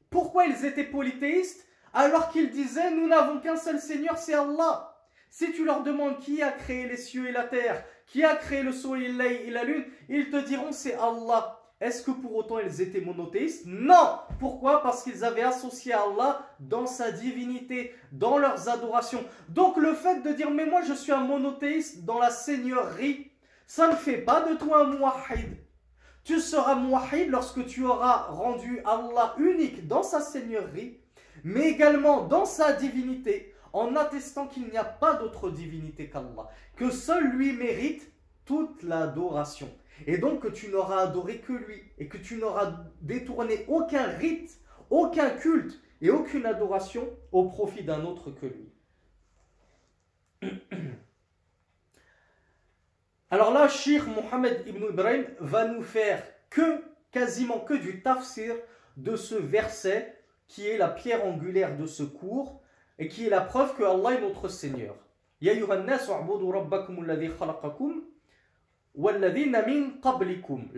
[0.09, 4.95] Pourquoi ils étaient polythéistes alors qu'ils disaient nous n'avons qu'un seul Seigneur, c'est Allah.
[5.30, 8.64] Si tu leur demandes qui a créé les cieux et la terre, qui a créé
[8.64, 11.59] le soleil et la lune, ils te diront c'est Allah.
[11.80, 13.66] Est-ce que pour autant ils étaient monothéistes?
[13.66, 14.82] Non Pourquoi?
[14.82, 19.24] Parce qu'ils avaient associé Allah dans sa divinité, dans leurs adorations.
[19.49, 23.32] Donc le fait de dire mais moi je suis un monothéiste dans la seigneurie,
[23.68, 25.57] ça ne fait pas de toi un muwahid.
[26.24, 30.99] Tu seras muwahid lorsque tu auras rendu Allah unique dans sa seigneurie,
[31.43, 36.91] mais également dans sa divinité, en attestant qu'il n'y a pas d'autre divinité qu'Allah, que
[36.91, 38.09] seul lui mérite
[38.45, 39.69] toute l'adoration.
[40.07, 44.59] Et donc que tu n'auras adoré que lui, et que tu n'auras détourné aucun rite,
[44.89, 48.69] aucun culte et aucune adoration au profit d'un autre que lui.
[53.34, 56.21] Alors là, Sheikh Mohammed ibn Ibrahim va nous faire
[56.51, 58.53] que, quasiment que du tafsir
[58.95, 60.15] de ce verset
[60.45, 62.61] qui est la pierre angulaire de ce cours
[62.99, 64.93] et qui est la preuve que Allah est notre Seigneur.
[65.41, 68.03] Ya nas rabbakum alladhi khalaqakum
[68.93, 70.69] walladhina min qablikum.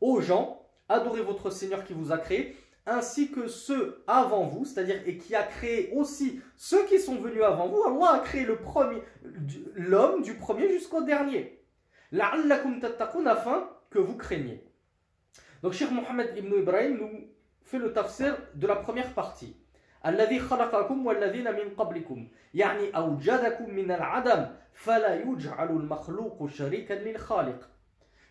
[0.00, 5.01] Aux gens, adorez votre Seigneur qui vous a créé ainsi que ceux avant vous, c'est-à-dire
[5.05, 7.83] et qui a créé aussi ceux qui sont venus avant vous.
[7.83, 9.01] Allah a créé le premier
[9.75, 11.61] l'homme du premier jusqu'au dernier.
[12.11, 14.63] La'allakum tattaqun afin que vous craigniez.
[15.61, 17.27] Donc Cheikh Mohammed ibn Ibrahim nous
[17.63, 19.55] fait le tafsir de la première partie.
[20.05, 27.69] الذي خلقكم والذين من قبلكم يعني أوجدكم من العدم فلا يجعل المخلوق شريكا للخالق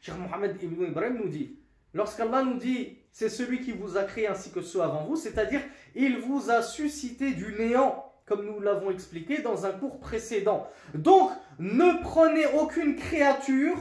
[0.01, 1.59] Cheikh Mohammed ibn Ibrahim nous dit
[1.93, 5.62] lorsqu'Allah nous dit c'est celui qui vous a créé ainsi que ceux avant vous c'est-à-dire
[5.96, 11.32] il vous a suscité du néant comme nous l'avons expliqué dans un cours précédent donc
[11.60, 13.78] ne prenez aucune créature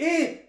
[0.00, 0.40] et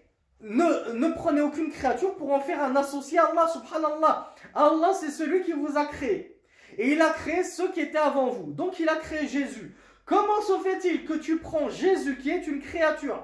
[0.42, 5.12] ne, ne prenez aucune créature pour en faire un associé à Allah subhanallah Allah c'est
[5.12, 6.34] celui qui vous a créé
[6.78, 8.52] et il a créé ceux qui étaient avant vous.
[8.52, 9.76] Donc il a créé Jésus.
[10.06, 13.24] Comment se fait-il que tu prends Jésus qui est une créature,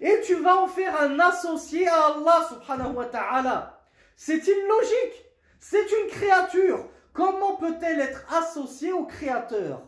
[0.00, 3.80] et tu vas en faire un associé à Allah subhanahu wa ta'ala
[4.16, 5.24] C'est illogique.
[5.60, 6.88] C'est une créature.
[7.12, 9.82] Comment peut-elle être associée au créateur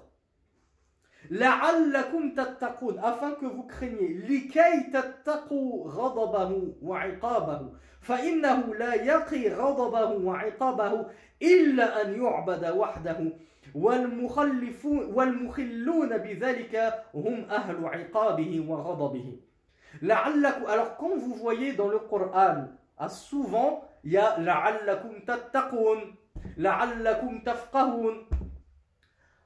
[1.30, 11.06] لعلكم تتقون afin que vous craignez لكي تتقوا غضبه وعقابه فإنه لا يقي غضبه وعقابه
[11.42, 13.32] إلا أن يعبد وحده
[15.14, 19.46] والمخلون بذلك هم أهل عقابه وغضبه لعلكم
[20.09, 22.67] alors quand vous voyez dans le Coran,
[22.97, 25.99] ah, souvent il y a la'allakum tattaqun,
[26.57, 28.15] la'allakum tafqahun,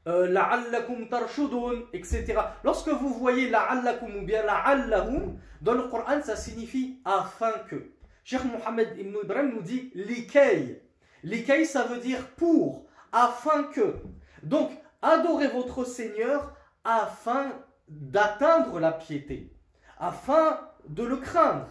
[0.08, 2.36] euh, la'allakum tarshudun, etc.
[2.64, 7.92] Lorsque vous voyez la'allakum ou bien la'allahum, dans le Coran ça signifie afin que.
[8.24, 10.82] Cheikh Mohammed ibn Ibrahim nous dit likay.
[11.24, 13.96] Likay ça veut dire pour, afin que.
[14.44, 14.72] Donc
[15.02, 17.52] adorez votre Seigneur afin
[17.88, 19.55] d'atteindre la piété
[20.00, 21.68] afin de le craindre.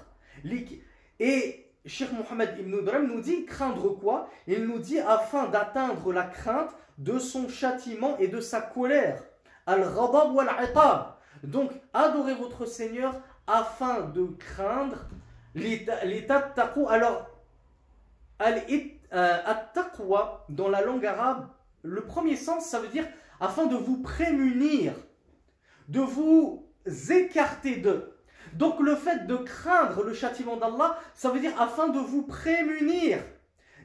[1.20, 4.28] Et Cheikh Mohammed ibn Ibrahim nous dit craindre quoi?
[4.46, 9.22] Il nous dit afin d'atteindre la crainte de son châtiment et de sa colère.
[9.66, 11.14] Al-Ghadab wal-Iqab.
[11.42, 15.06] Donc, adorez votre Seigneur afin de craindre
[15.54, 16.86] l'état de.
[16.88, 17.26] Alors,
[18.42, 19.38] euh,
[20.48, 21.48] dans la langue arabe,
[21.82, 23.06] le premier sens, ça veut dire
[23.40, 24.94] afin de vous prémunir,
[25.88, 26.66] de vous
[27.10, 28.13] écarter de.
[28.54, 33.18] Donc le fait de craindre le châtiment d'Allah, ça veut dire afin de vous prémunir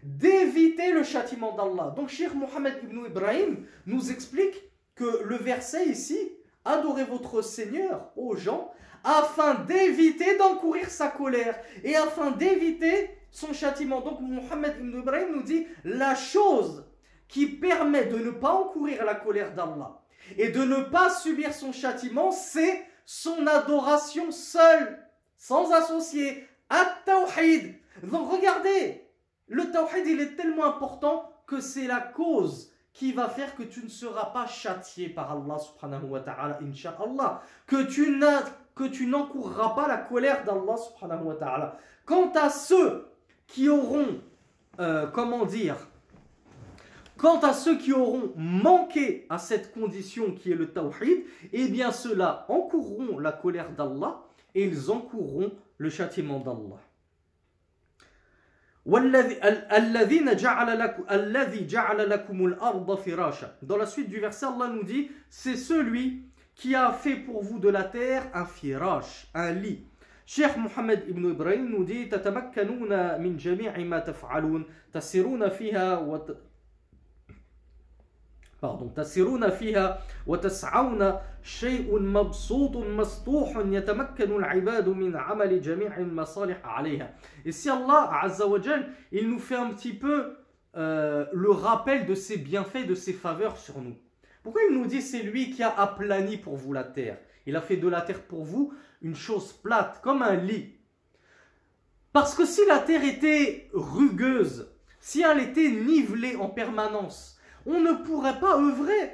[0.03, 1.93] d'éviter le châtiment d'Allah.
[1.95, 4.55] Donc Cheikh Mohammed ibn Ibrahim nous explique
[4.95, 6.17] que le verset ici,
[6.65, 8.71] adorez votre Seigneur aux gens,
[9.03, 14.01] afin d'éviter d'encourir sa colère et afin d'éviter son châtiment.
[14.01, 16.85] Donc Mohammed ibn Ibrahim nous dit la chose
[17.27, 20.01] qui permet de ne pas encourir la colère d'Allah
[20.37, 24.99] et de ne pas subir son châtiment, c'est son adoration seule,
[25.35, 27.73] sans associer, at-tawhid.
[28.03, 29.03] Donc regardez,
[29.47, 33.83] le tawhid, il est tellement important que c'est la cause qui va faire que tu
[33.83, 37.41] ne seras pas châtié par Allah subhanahu wa ta'ala, insha'Allah.
[37.65, 38.21] Que tu
[38.91, 41.77] tu n'encourras pas la colère d'Allah subhanahu wa ta'ala.
[42.05, 43.09] Quant à ceux
[43.47, 44.21] qui auront,
[44.79, 45.77] euh, comment dire,
[47.18, 51.92] Quant à ceux qui auront manqué à cette condition qui est le tawhid, eh bien
[51.92, 54.22] ceux-là encourront la colère d'Allah
[54.54, 56.80] et ils encourront le châtiment d'Allah.
[58.86, 58.98] Dans
[63.78, 66.24] la suite du verset, Allah nous dit c'est celui
[66.54, 69.86] qui a fait pour vous de la terre un firash, un lit.
[70.26, 75.96] Cheikh Mohammed ibn Ibrahim nous dit تتمكنون من جميع ما تفعلون تسيرون فيها
[78.59, 78.91] pardon,
[79.51, 79.99] fiha
[81.41, 83.01] shay'un mabsoutun
[84.55, 85.61] ibadu min amali
[86.11, 86.55] masalih.
[87.45, 88.45] Et si Allah Azza
[89.11, 90.35] il nous fait un petit peu
[90.75, 93.95] euh, le rappel de ses bienfaits, de ses faveurs sur nous.
[94.43, 97.17] Pourquoi il nous dit c'est lui qui a aplani pour vous la terre?
[97.45, 100.75] Il a fait de la terre pour vous une chose plate, comme un lit.
[102.13, 107.38] Parce que si la terre était rugueuse, si elle était nivelée en permanence,
[107.69, 109.13] on ne pourrait pas œuvrer.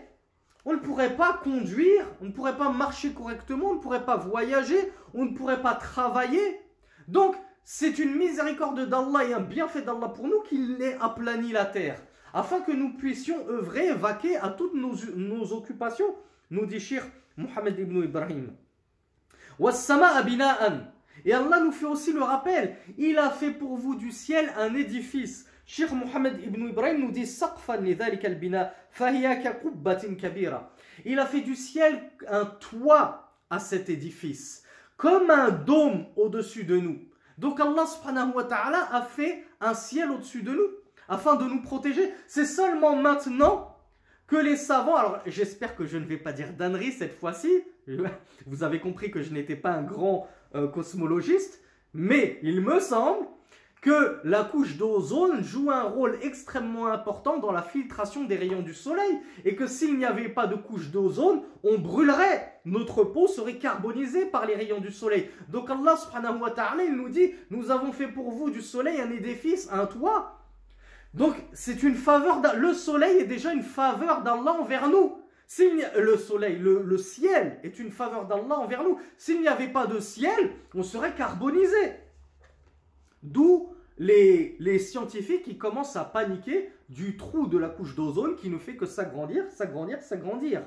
[0.64, 4.18] On ne pourrait pas conduire, on ne pourrait pas marcher correctement, on ne pourrait pas
[4.18, 6.60] voyager, on ne pourrait pas travailler.
[7.08, 11.66] Donc, c'est une miséricorde d'Allah et un bienfait d'Allah pour nous qu'il ait aplani la
[11.66, 12.02] terre,
[12.34, 16.16] afin que nous puissions œuvrer, vaquer à toutes nos, occupations,
[16.50, 17.04] nous dit Shir
[17.38, 18.56] Muhammad ibn Ibrahim.
[21.26, 24.74] Et Allah nous fait aussi le rappel, il a fait pour vous du ciel un
[24.74, 25.48] édifice.
[25.66, 27.28] Cheikh Mohammed ibn Ibrahim nous dit
[31.06, 34.64] Il a fait du ciel un toit à cet édifice,
[34.96, 37.00] comme un dôme au-dessus de nous.
[37.38, 40.70] Donc Allah subhanahu wa a fait un ciel au-dessus de nous,
[41.10, 42.14] afin de nous protéger.
[42.28, 43.76] C'est seulement maintenant
[44.28, 47.50] que les savants, alors j'espère que je ne vais pas dire d'ânerie cette fois-ci,
[48.46, 51.62] vous avez compris que je n'étais pas un grand euh, cosmologiste,
[51.94, 53.28] mais il me semble
[53.86, 58.74] que la couche d'ozone joue un rôle extrêmement important dans la filtration des rayons du
[58.74, 63.60] soleil et que s'il n'y avait pas de couche d'ozone, on brûlerait, notre peau serait
[63.60, 65.30] carbonisée par les rayons du soleil.
[65.50, 69.00] Donc Allah subhanahu wa ta'ala, il nous dit, nous avons fait pour vous du soleil
[69.00, 70.42] un édifice, un toit.
[71.14, 75.16] Donc c'est une faveur, le soleil est déjà une faveur d'Allah envers nous.
[75.96, 78.98] le soleil, le, le ciel est une faveur d'Allah envers nous.
[79.16, 81.94] S'il n'y avait pas de ciel, on serait carbonisé.
[83.22, 88.58] D'où les, scientifiques qui commencent à paniquer du trou de la couche d'ozone qui ne
[88.58, 90.64] fait que s'agrandir, s'agrandir, s'agrandir.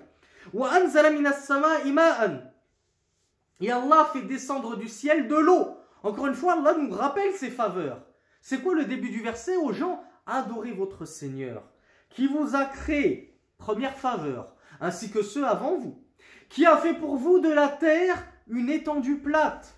[3.61, 5.77] Et Allah fait descendre du ciel de l'eau.
[6.03, 8.03] Encore une fois, Allah nous rappelle ses faveurs.
[8.41, 9.57] C'est quoi le début du verset?
[9.57, 11.63] Aux gens Adorez votre Seigneur,
[12.11, 16.05] qui vous a créé, première faveur, ainsi que ceux avant vous,
[16.51, 19.75] qui a fait pour vous de la terre une étendue plate,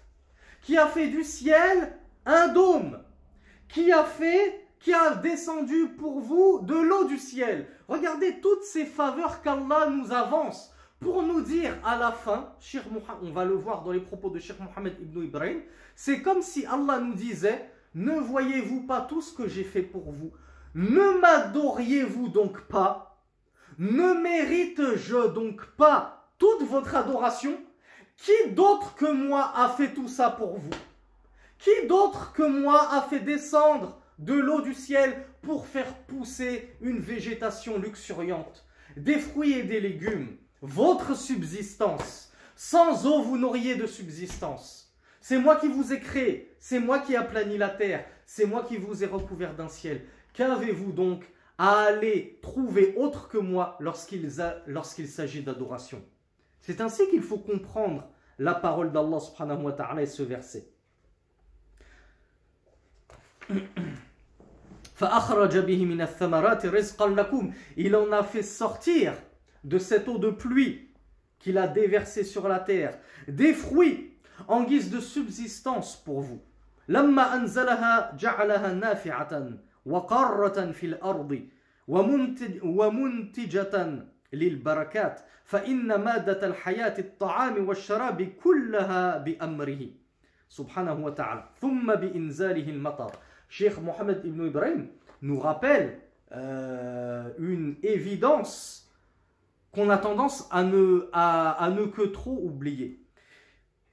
[0.63, 1.97] qui a fait du ciel
[2.27, 3.01] un dôme,
[3.73, 7.69] qui a fait qui a descendu pour vous de l'eau du ciel.
[7.87, 12.53] Regardez toutes ces faveurs qu'Allah nous avance pour nous dire à la fin,
[13.23, 15.61] on va le voir dans les propos de Cheikh Mohammed ibn Ibrahim,
[15.95, 20.13] c'est comme si Allah nous disait, ne voyez-vous pas tout ce que j'ai fait pour
[20.13, 20.33] vous?
[20.75, 23.19] Ne m'adoriez-vous donc pas?
[23.79, 27.59] Ne mérite-je donc pas toute votre adoration?
[28.17, 30.71] Qui d'autre que moi a fait tout ça pour vous?
[31.63, 37.01] Qui d'autre que moi a fait descendre de l'eau du ciel pour faire pousser une
[37.01, 38.67] végétation luxuriante,
[38.97, 42.33] des fruits et des légumes, votre subsistance.
[42.57, 44.95] Sans eau, vous n'auriez de subsistance.
[45.21, 48.65] C'est moi qui vous ai créé, c'est moi qui ai aplani la terre, c'est moi
[48.65, 50.07] qui vous ai recouvert d'un ciel.
[50.33, 51.25] Qu'avez-vous donc
[51.59, 54.31] à aller trouver autre que moi lorsqu'il
[55.09, 56.03] s'agit d'adoration?
[56.63, 58.09] C'est ainsi qu'il faut comprendre
[58.39, 60.73] la parole d'Allah subhanahu wa et ce verset.
[67.77, 69.15] Il en a fait sortir
[69.65, 70.91] de cette eau de pluie
[71.39, 74.13] qu'il a déversée sur la terre des fruits
[74.47, 76.43] en guise de subsistance pour vous.
[82.63, 83.75] ومنتجة
[84.33, 89.83] للبركات فإن مادة الحياة الطعام والشراب كلها بأمره.
[90.49, 91.45] سبحانه وتعالى.
[91.61, 93.13] ثم بإنزاله المطر.
[93.51, 94.87] Cheikh Mohammed ibn Ibrahim
[95.23, 95.99] nous rappelle
[96.33, 98.89] euh, une évidence
[99.73, 103.01] qu'on a tendance à ne, à, ne que trop oublier.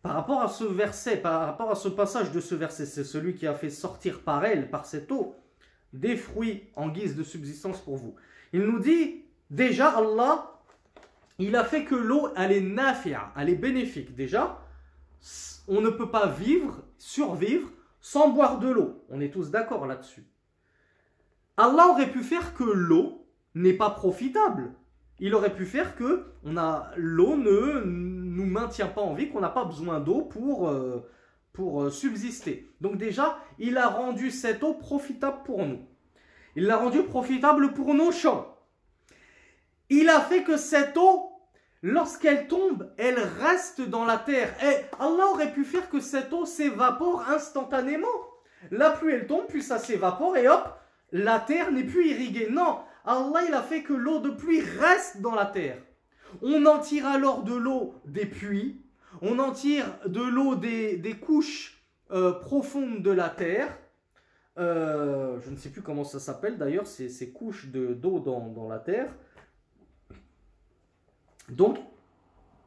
[0.03, 3.33] Par rapport à ce verset, par rapport à ce passage de ce verset, c'est celui
[3.33, 5.35] qui a fait sortir par elle, par cette eau,
[5.91, 8.15] des fruits en guise de subsistance pour vous.
[8.53, 10.61] Il nous dit, déjà Allah,
[11.39, 14.15] il a fait que l'eau, elle est nafia, elle est bénéfique.
[14.15, 14.61] Déjà,
[15.67, 17.69] on ne peut pas vivre, survivre,
[18.11, 19.03] sans boire de l'eau.
[19.09, 20.25] On est tous d'accord là-dessus.
[21.57, 24.71] Allah aurait pu faire que l'eau n'est pas profitable.
[25.19, 29.65] Il aurait pu faire que l'eau ne nous maintient pas en vie, qu'on n'a pas
[29.65, 31.05] besoin d'eau pour, euh,
[31.51, 32.71] pour euh, subsister.
[32.79, 35.81] Donc déjà, il a rendu cette eau profitable pour nous.
[36.55, 38.55] Il l'a rendue profitable pour nos champs.
[39.89, 41.26] Il a fait que cette eau
[41.81, 44.53] lorsqu'elle tombe, elle reste dans la terre.
[44.63, 48.07] Et Allah aurait pu faire que cette eau s'évapore instantanément.
[48.71, 50.67] La pluie, elle tombe, puis ça s'évapore et hop,
[51.11, 52.47] la terre n'est plus irriguée.
[52.49, 55.77] Non, Allah, il a fait que l'eau de pluie reste dans la terre.
[56.41, 58.81] On en tire alors de l'eau des puits,
[59.21, 61.81] on en tire de l'eau des, couches
[62.11, 63.69] euh, profondes de la terre.
[64.57, 68.79] Euh, je ne sais plus comment ça s'appelle d'ailleurs, ces, couches d'eau dans, dans la
[68.79, 69.07] terre.
[71.49, 71.77] Donc,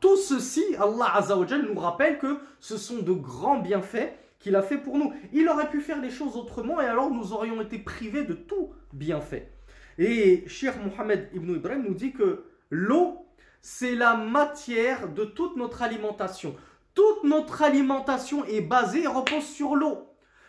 [0.00, 4.78] tout ceci, Allah Azzawajal nous rappelle que ce sont de grands bienfaits qu'il a fait
[4.78, 5.12] pour nous.
[5.32, 8.70] Il aurait pu faire les choses autrement et alors nous aurions été privés de tout
[8.92, 9.52] bienfait.
[9.98, 13.26] Et Cheikh Mohammed ibn Ibrahim nous dit que l'eau,
[13.60, 16.56] c'est la matière de toute notre alimentation.
[16.94, 20.06] Toute notre alimentation est basée et repose sur l'eau.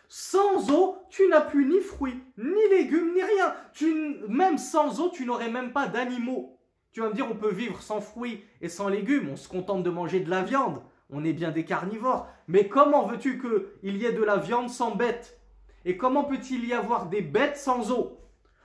[0.08, 3.54] Sans eau, tu n'as plus ni fruits, ni légumes, ni rien.
[3.74, 6.58] Tu, même sans eau, tu n'aurais même pas d'animaux.
[6.92, 9.84] Tu vas me dire, on peut vivre sans fruits et sans légumes, on se contente
[9.84, 12.28] de manger de la viande, on est bien des carnivores.
[12.48, 15.40] Mais comment veux-tu qu'il y ait de la viande sans bêtes?
[15.86, 18.18] Et comment peut-il y avoir des bêtes sans eau?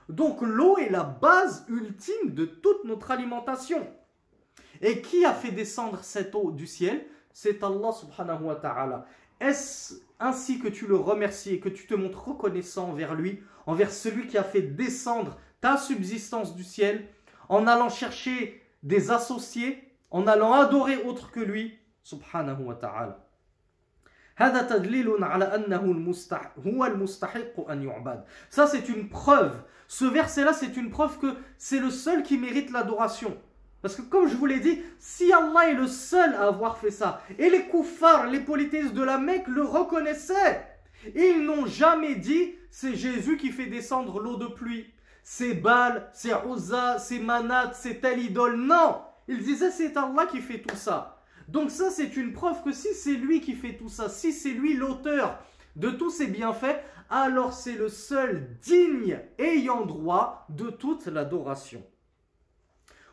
[0.09, 3.87] Donc l'eau est la base ultime de toute notre alimentation.
[4.81, 7.05] Et qui a fait descendre cette eau du ciel?
[7.33, 9.05] C'est Allah subhanahu wa ta'ala.
[9.39, 13.91] Est-ce ainsi que tu le remercies et que tu te montres reconnaissant envers lui, envers
[13.91, 17.07] celui qui a fait descendre ta subsistance du ciel?
[17.49, 23.23] En allant chercher des associés, en allant adorer autre que lui, subhanahu wa ta'ala.
[28.49, 29.55] Ça c'est une preuve.
[29.87, 33.37] Ce verset-là c'est une preuve que c'est le seul qui mérite l'adoration.
[33.81, 36.91] Parce que comme je vous l'ai dit, si Allah est le seul à avoir fait
[36.91, 40.67] ça, et les koufars, les polythéistes de la Mecque le reconnaissaient,
[41.15, 44.87] ils n'ont jamais dit c'est Jésus qui fait descendre l'eau de pluie
[45.26, 48.56] c'est Baal, c'est Uzza, c'est Manat, c'est telle idole.
[48.56, 51.22] Non Il disait c'est Allah qui fait tout ça.
[51.48, 54.50] Donc ça c'est une preuve que si c'est lui qui fait tout ça, si c'est
[54.50, 55.38] lui l'auteur
[55.76, 61.82] de tous ces bienfaits, alors c'est le seul digne ayant droit de toute l'adoration.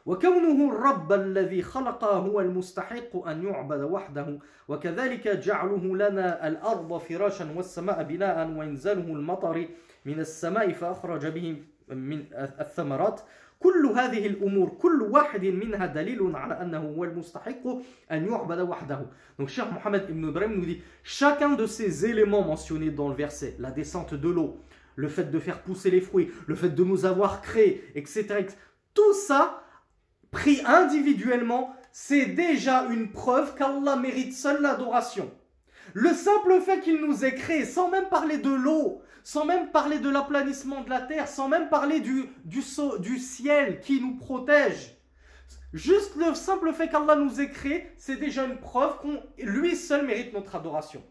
[0.05, 8.03] وكونه الرب الذي خلق هو المستحق أن يعبد وحده وكذلك جعله لنا الأرض فراشا والسماء
[8.03, 9.67] بناء وإنزاله المطر
[10.05, 13.21] من السماء فأخرج به من الثمرات
[13.59, 17.67] كل هذه الأمور كل واحد منها دليل على أنه هو المستحق
[18.11, 19.05] أن يعبد وحده
[19.37, 23.55] Donc Cheikh Mohammed Ibn Ibrahim nous dit chacun de ces éléments mentionnés dans le verset,
[23.59, 24.59] la descente de l'eau,
[24.95, 28.45] le fait de faire pousser les fruits, le fait de nous avoir créés, etc.
[28.93, 29.63] Tout ça,
[30.31, 35.31] pris individuellement, c'est déjà une preuve qu'Allah mérite seul l'adoration.
[35.93, 39.98] Le simple fait qu'il nous ait créés, sans même parler de l'eau, sans même parler
[39.98, 42.60] de l'aplanissement de la terre, sans même parler du, du,
[43.18, 44.98] ciel qui nous protège,
[45.72, 50.06] juste le simple fait qu'Allah nous ait créés, c'est déjà une preuve qu'on lui seul
[50.06, 51.02] mérite notre adoration.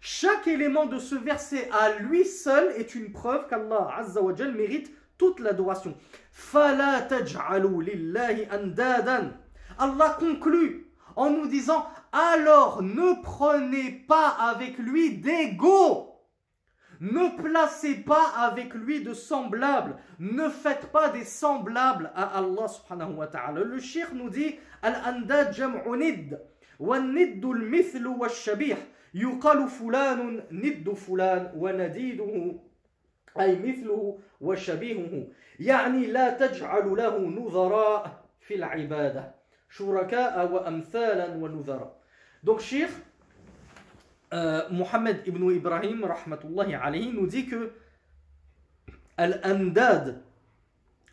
[0.00, 4.92] Chaque élément de ce verset à lui seul est une preuve qu'Allah Azza wa mérite
[5.16, 5.96] toute l'adoration.
[9.78, 16.11] Allah conclut en nous disant alors ne prenez pas avec lui d'ego.
[17.01, 19.97] Ne placez pas avec lui de semblables.
[20.19, 23.61] Ne faites pas des semblables à Allah subhanahu wa ta'ala.
[23.61, 26.39] Le shir nous dit Al-andad jam'u nid.
[26.79, 28.77] Wa niddu al-mithlu wa shabih.
[29.13, 32.55] يقال فلان ند فلان ونديده
[33.39, 35.27] أي مثله وشبيهه
[35.59, 39.35] يعني لا تجعل له نظراء في العبادة
[39.69, 41.97] شركاء وأمثالا ونذراء
[42.43, 42.91] Donc Cheikh
[44.32, 47.72] euh, Mohamed ibn Ibrahim rahmatullahi alayhi nous dit que
[49.16, 50.22] Al-Andad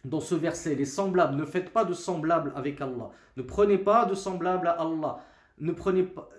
[0.05, 3.09] dans ce verset, les semblables, ne faites pas de semblables avec Allah.
[3.35, 5.19] Ne prenez pas de semblables à Allah.
[5.59, 6.29] Ne prenez pas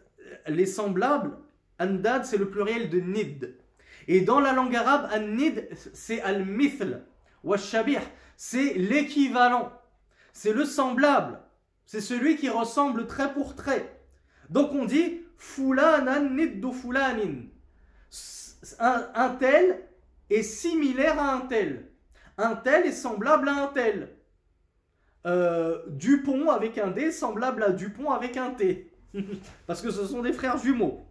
[0.47, 1.36] les semblables
[1.78, 3.40] Andad, c'est le pluriel de nid.
[4.07, 5.55] Et dans la langue arabe, un nid,
[5.94, 7.02] c'est al-mithl.
[7.43, 7.98] Washabih,
[8.36, 9.73] c'est l'équivalent.
[10.32, 11.40] C'est le semblable.
[11.86, 13.98] C'est celui qui ressemble trait pour trait.
[14.51, 17.47] Donc on dit fulanan niddu fulanin.
[18.79, 19.89] Un, tel
[20.29, 21.91] est similaire à un tel.
[22.37, 24.17] Un tel est semblable à un tel.
[25.27, 28.93] Euh, Dupont avec un D semblable à Dupont avec un T.
[29.67, 31.07] Parce que ce sont des frères jumeaux.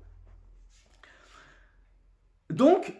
[2.49, 2.93] Donc,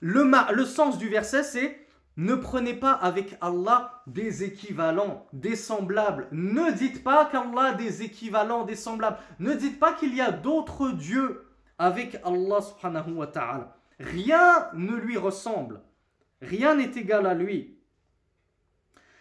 [0.00, 1.81] le, le sens du verset, c'est
[2.16, 6.28] ne prenez pas avec Allah des équivalents, des semblables.
[6.30, 9.16] Ne dites pas qu'Allah a des équivalents, des semblables.
[9.38, 11.46] Ne dites pas qu'il y a d'autres dieux
[11.78, 13.76] avec Allah subhanahu wa ta'ala.
[13.98, 15.80] Rien ne lui ressemble.
[16.42, 17.78] Rien n'est égal à lui.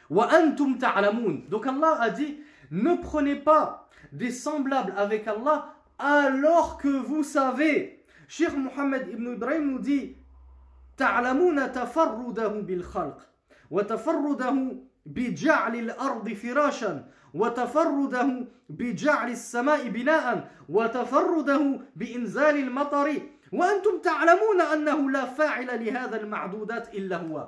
[0.10, 2.40] Donc Allah a dit
[2.72, 9.72] ne prenez pas des semblables avec Allah alors que vous savez Cheikh Mohammed ibn Ibrahim
[9.72, 10.16] nous dit
[11.02, 13.18] تعلمون تفرده بالخلق
[13.72, 14.56] وتفرده
[15.06, 23.08] بجعل الأرض فراشا وتفرده بجعل السماء بناء وتفرده بإنزال المطر
[23.52, 27.48] وأنتم تعلمون أنه لا فاعل لهذا المعدودات إلا هو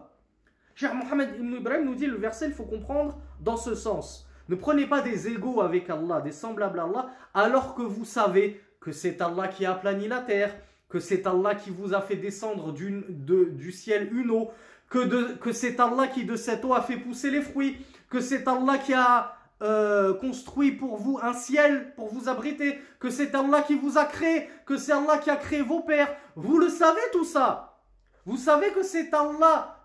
[0.76, 4.28] Cheikh Mohammed ibn Ibrahim nous dit le verset, il faut comprendre dans ce sens.
[4.50, 8.60] Ne prenez pas des égaux avec Allah, des semblables à Allah, alors que vous savez
[8.82, 10.56] que c'est Allah qui a aplani la terre,
[10.94, 14.52] que c'est Allah qui vous a fait descendre du, ciel une eau,
[14.92, 18.78] que, c'est Allah qui de cette eau a fait pousser les fruits, que c'est Allah
[18.78, 23.74] qui a euh, construit pour vous un ciel pour vous abriter, que c'est Allah qui
[23.74, 26.16] vous a créé, que c'est Allah qui a créé vos pères.
[26.36, 27.80] Vous le savez tout ça.
[28.28, 29.84] Vous savez que c'est Allah,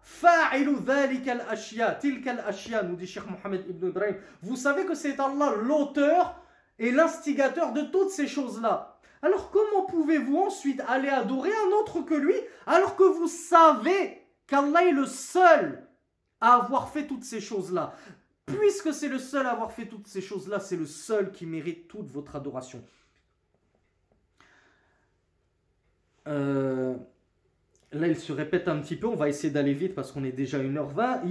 [2.84, 4.16] nous dit Cheikh Mohammed ibn Ibrahim.
[4.42, 6.38] Vous savez que c'est Allah l'auteur
[6.78, 8.97] et l'instigateur de toutes ces choses-là.
[9.22, 12.34] Alors comment pouvez-vous ensuite aller adorer un autre que lui
[12.66, 15.88] alors que vous savez qu'Allah est le seul
[16.40, 17.94] à avoir fait toutes ces choses-là?
[18.46, 21.88] Puisque c'est le seul à avoir fait toutes ces choses-là, c'est le seul qui mérite
[21.88, 22.82] toute votre adoration.
[26.26, 26.94] Euh,
[27.92, 30.32] là, il se répète un petit peu, on va essayer d'aller vite parce qu'on est
[30.32, 31.22] déjà 1h20.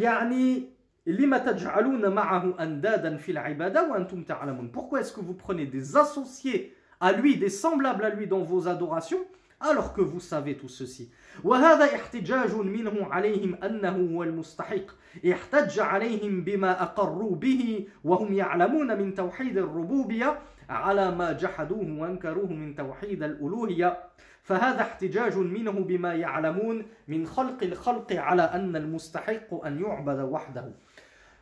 [4.71, 8.68] Pourquoi est-ce que vous prenez des associés à lui, des semblables à lui dans vos
[8.68, 9.24] adorations,
[9.60, 11.10] alors que vous savez tout ceci.
[11.44, 14.86] وهذا احتجاج منه عليهم أنه هو المستحق
[15.32, 20.38] احتج عليهم بما أقروا به وهم يعلمون من توحيد الربوبية
[20.68, 23.98] على ما جحدوه وانكروه من توحيد الألوهية
[24.42, 30.72] فهذا احتجاج منه بما يعلمون من خلق الخلق على أن المستحق أن يعبد وحده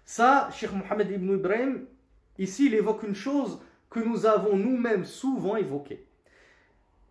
[0.04, 1.86] Ça, Cheikh Mohammed ibn Ibrahim,
[2.36, 3.60] ici il évoque une chose
[3.95, 6.05] que nous avons nous-mêmes souvent évoqué.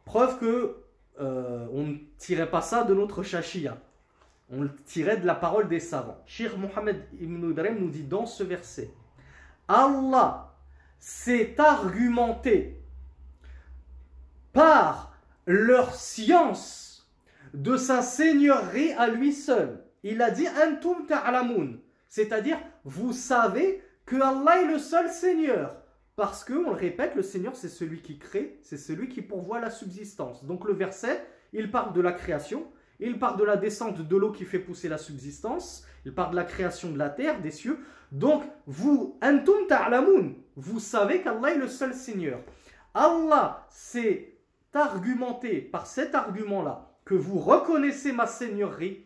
[0.05, 0.77] Preuve que
[1.19, 3.79] euh, on ne tirait pas ça de notre shashia.
[4.51, 6.23] On le tirait de la parole des savants.
[6.27, 8.91] Shir Mohammed ibn Ibrahim nous dit dans ce verset
[9.67, 10.53] Allah
[10.99, 12.83] s'est argumenté
[14.53, 15.17] par
[15.47, 17.11] leur science
[17.55, 19.83] de sa seigneurie à lui seul.
[20.03, 21.79] Il a dit Antum ta'lamun,
[22.09, 25.81] c'est-à-dire vous savez que Allah est le seul Seigneur.
[26.17, 29.61] Parce que, on le répète, le Seigneur, c'est celui qui crée, c'est celui qui pourvoit
[29.61, 30.45] la subsistance.
[30.45, 32.67] Donc le verset, il parle de la création,
[33.01, 36.37] il parle de la descente de l'eau qui fait pousser la subsistance, il parle de
[36.37, 37.79] la création de la terre, des cieux.
[38.13, 39.19] Donc, vous,
[40.57, 42.41] vous savez qu'Allah est le seul Seigneur.
[42.95, 44.37] Allah s'est
[44.73, 49.05] argumenté par cet argument-là que vous reconnaissez ma seigneurie,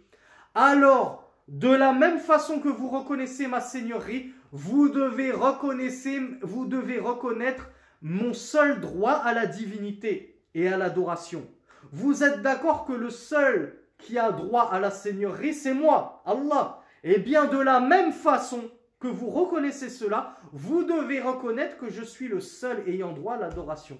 [0.54, 7.70] alors de la même façon que vous reconnaissez ma seigneurie, vous devez, reconnaître
[8.02, 11.46] mon seul droit à la divinité et à l'adoration.
[11.92, 16.80] Vous êtes d'accord que le seul qui a droit à la seigneurie, c'est moi, Allah.
[17.04, 18.70] Et eh bien de la même façon
[19.00, 23.38] que vous reconnaissez cela, vous devez reconnaître que je suis le seul ayant droit à
[23.38, 23.98] l'adoration.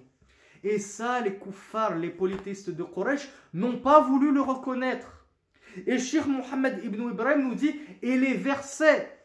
[0.65, 5.27] Et ça, les koufars, les polythéistes de Quraysh n'ont pas voulu le reconnaître.
[5.87, 9.18] Et Sheikh Mohammed ibn Ibrahim nous dit, et les versets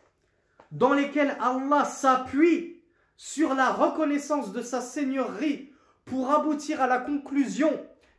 [0.73, 2.81] dans lesquels Allah s'appuie
[3.15, 5.71] sur la reconnaissance de sa seigneurie
[6.03, 7.71] pour aboutir à la conclusion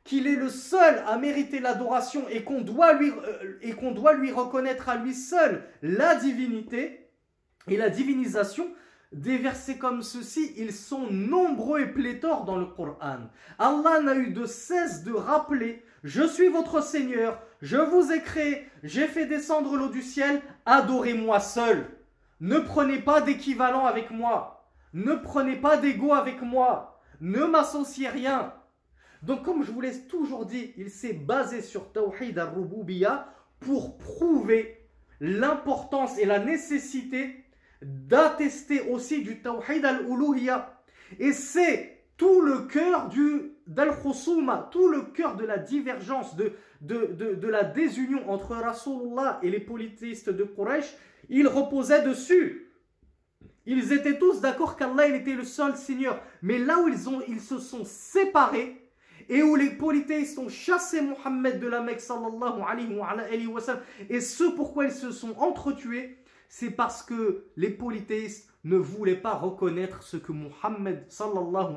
[0.04, 4.96] qu'il est le seul à mériter l'adoration et qu'on doit, lui, euh, lui reconnaître à
[4.96, 7.10] lui seul la divinité
[7.66, 8.68] et la divinisation,
[9.12, 13.28] des versets comme ceci, ils sont nombreux et pléthores dans le Coran.
[13.58, 18.68] Allah n'a eu de cesse de rappeler Je suis votre Seigneur, je vous ai créé,
[18.82, 21.86] j'ai fait descendre l'eau du ciel, adorez-moi seul.
[22.40, 28.52] Ne prenez pas d'équivalent avec moi, ne prenez pas d'ego avec moi, ne m'associez rien.
[29.22, 33.28] Donc, comme je vous l'ai toujours dit, il s'est basé sur Tawhid al-Rububiya
[33.60, 34.84] pour prouver
[35.20, 37.44] l'importance et la nécessité
[37.82, 40.82] d'attester aussi du tawhid al-uluhiyya.
[41.18, 43.92] Et c'est tout le cœur du dal
[44.70, 46.52] tout le cœur de la divergence, de,
[46.82, 50.94] de, la désunion entre Rasulullah et les polythéistes de Quraysh,
[51.28, 52.72] il reposait dessus.
[53.66, 56.20] Ils étaient tous d'accord qu'Allah était le seul Seigneur.
[56.42, 58.84] Mais là où ils, ont, ils se sont séparés,
[59.28, 63.62] et où les polythéistes ont chassé Mohammed de la Mecque sallallahu alayhi wa
[64.10, 66.18] et ce pourquoi ils se sont entretués,
[66.48, 71.76] c'est parce que les polythéistes ne voulaient pas reconnaître ce que Muhammad sallallahu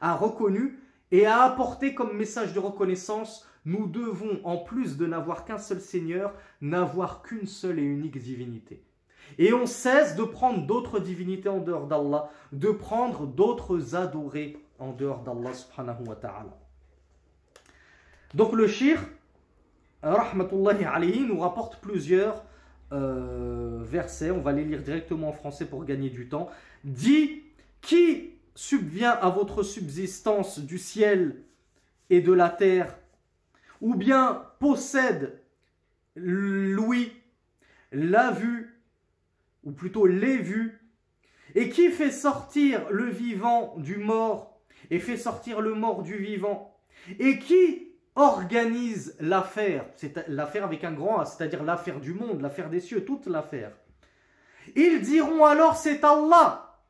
[0.00, 0.78] a reconnu
[1.10, 3.47] et a apporté comme message de reconnaissance.
[3.68, 6.32] Nous devons, en plus de n'avoir qu'un seul Seigneur,
[6.62, 8.82] n'avoir qu'une seule et unique divinité.
[9.36, 14.92] Et on cesse de prendre d'autres divinités en dehors d'Allah, de prendre d'autres adorés en
[14.92, 16.56] dehors d'Allah subhanahu wa ta'ala.
[18.32, 19.02] Donc le shir,
[20.02, 22.42] rahmatullahi alayhi, nous rapporte plusieurs
[22.92, 26.48] euh, verset, on va les lire directement en français pour gagner du temps,
[26.84, 27.42] dit
[27.82, 31.42] Qui subvient à votre subsistance du ciel
[32.08, 32.96] et de la terre,
[33.80, 35.42] ou bien possède
[36.16, 37.12] l'ouïe,
[37.92, 38.82] la vue,
[39.64, 40.80] ou plutôt les vues,
[41.54, 44.60] et qui fait sortir le vivant du mort,
[44.90, 46.76] et fait sortir le mort du vivant,
[47.18, 52.68] et qui organise l'affaire, c'est l'affaire avec un grand A, c'est-à-dire l'affaire du monde, l'affaire
[52.68, 53.72] des cieux, toute l'affaire.
[54.74, 56.80] Ils diront alors c'est Allah.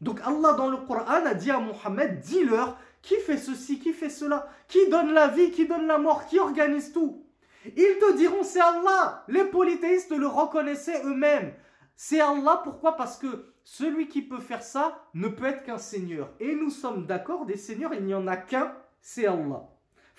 [0.00, 4.10] Donc Allah dans le Coran a dit à Mohammed, dis-leur qui fait ceci, qui fait
[4.10, 7.24] cela, qui donne la vie, qui donne la mort, qui organise tout?
[7.64, 9.24] Ils te diront c'est Allah.
[9.28, 11.54] Les polythéistes le reconnaissaient eux-mêmes.
[11.96, 12.96] C'est Allah, pourquoi?
[12.96, 16.30] Parce que celui qui peut faire ça ne peut être qu'un Seigneur.
[16.40, 19.68] Et nous sommes d'accord, des seigneurs, il n'y en a qu'un, c'est Allah.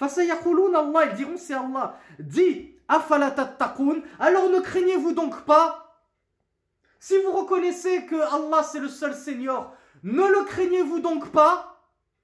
[0.01, 1.97] Allah, ils diront c'est Allah.
[2.19, 6.03] Dit, alors ne craignez-vous donc pas?
[6.99, 9.73] Si vous reconnaissez que Allah c'est le seul Seigneur,
[10.03, 11.68] ne le craignez-vous donc pas?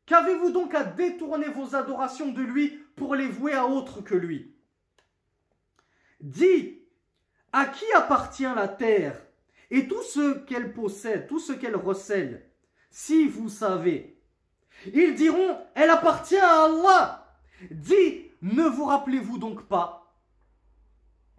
[0.05, 4.53] Qu'avez-vous donc à détourner vos adorations de lui pour les vouer à autre que lui?
[6.21, 6.81] Dit,
[7.51, 9.19] à qui appartient la terre
[9.71, 12.49] et tout ce qu'elle possède, tout ce qu'elle recèle
[12.91, 14.21] Si vous savez,
[14.93, 17.37] ils diront, elle appartient à Allah.
[17.71, 20.13] Dit, ne vous rappelez-vous donc pas?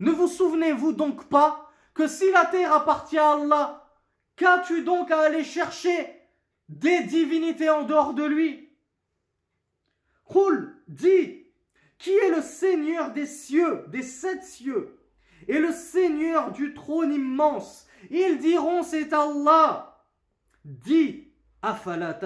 [0.00, 3.88] Ne vous souvenez-vous donc pas que si la terre appartient à Allah,
[4.34, 6.15] qu'as-tu donc à aller chercher
[6.68, 8.68] des divinités en dehors de lui.
[10.24, 11.46] Roule, dit,
[11.98, 14.98] qui est le Seigneur des cieux, des sept cieux,
[15.48, 17.86] et le Seigneur du trône immense.
[18.10, 20.04] Ils diront c'est Allah.
[20.64, 21.28] Dit,
[21.62, 22.18] afala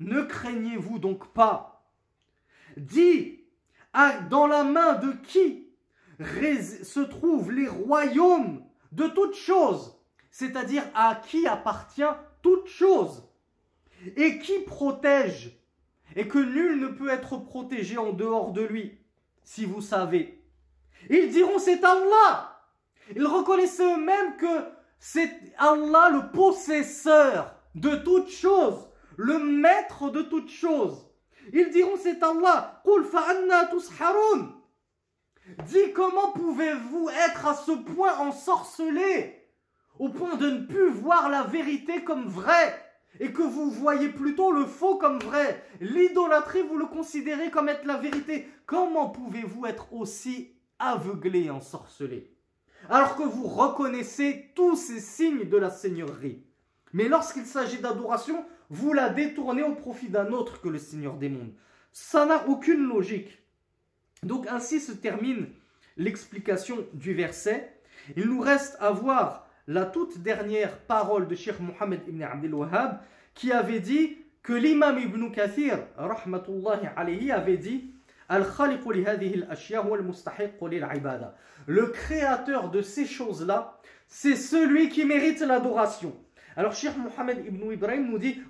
[0.00, 1.90] ne craignez-vous donc pas?
[2.76, 3.44] Dit
[4.30, 5.68] dans la main de qui
[6.18, 9.91] se trouvent les royaumes de toutes choses,
[10.32, 12.02] c'est-à-dire à qui appartient
[12.40, 13.22] toute chose,
[14.16, 15.56] et qui protège,
[16.16, 18.98] et que nul ne peut être protégé en dehors de lui,
[19.44, 20.42] si vous savez.
[21.10, 22.60] Ils diront c'est Allah.
[23.14, 24.64] Ils reconnaissent eux-mêmes que
[24.98, 31.08] c'est Allah le possesseur de toutes choses, le maître de toutes choses.
[31.52, 32.82] Ils diront c'est Allah.
[35.66, 39.41] Dis comment pouvez-vous être à ce point ensorcelé?
[39.98, 42.74] Au point de ne plus voir la vérité comme vraie
[43.20, 45.62] et que vous voyez plutôt le faux comme vrai.
[45.80, 48.48] L'idolâtrie, vous le considérez comme être la vérité.
[48.66, 52.28] Comment pouvez-vous être aussi aveuglé et ensorcelé
[52.88, 56.42] alors que vous reconnaissez tous ces signes de la Seigneurie?
[56.92, 61.28] Mais lorsqu'il s'agit d'adoration, vous la détournez au profit d'un autre que le Seigneur des
[61.28, 61.52] mondes.
[61.92, 63.38] Ça n'a aucune logique.
[64.22, 65.48] Donc ainsi se termine
[65.96, 67.76] l'explication du verset.
[68.16, 73.00] Il nous reste à voir la toute dernière parole de Cheikh Mohammed ibn Abdel Wahhab
[73.34, 77.92] qui avait dit que l'imam ibn Kathir rahmatullahi alayhi avait dit
[81.66, 86.16] le créateur de ces choses-là, c'est celui qui mérite l'adoration.
[86.56, 88.40] Alors Cheikh Mohammed ibn Ibrahim nous dit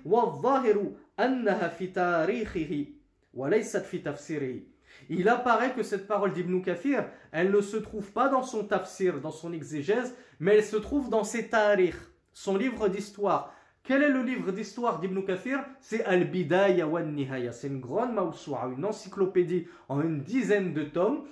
[5.09, 9.19] il apparaît que cette parole d'Ibn Kathir, elle ne se trouve pas dans son tafsir,
[9.19, 11.95] dans son exégèse, mais elle se trouve dans ses tarikhs,
[12.33, 13.53] son livre d'histoire.
[13.81, 15.63] Quel est le livre d'histoire d'Ibn Kathir?
[15.79, 17.53] C'est Al-Bidaya wa Nihaya.
[17.53, 21.23] C'est une grande mawsoua, une encyclopédie en une dizaine de tomes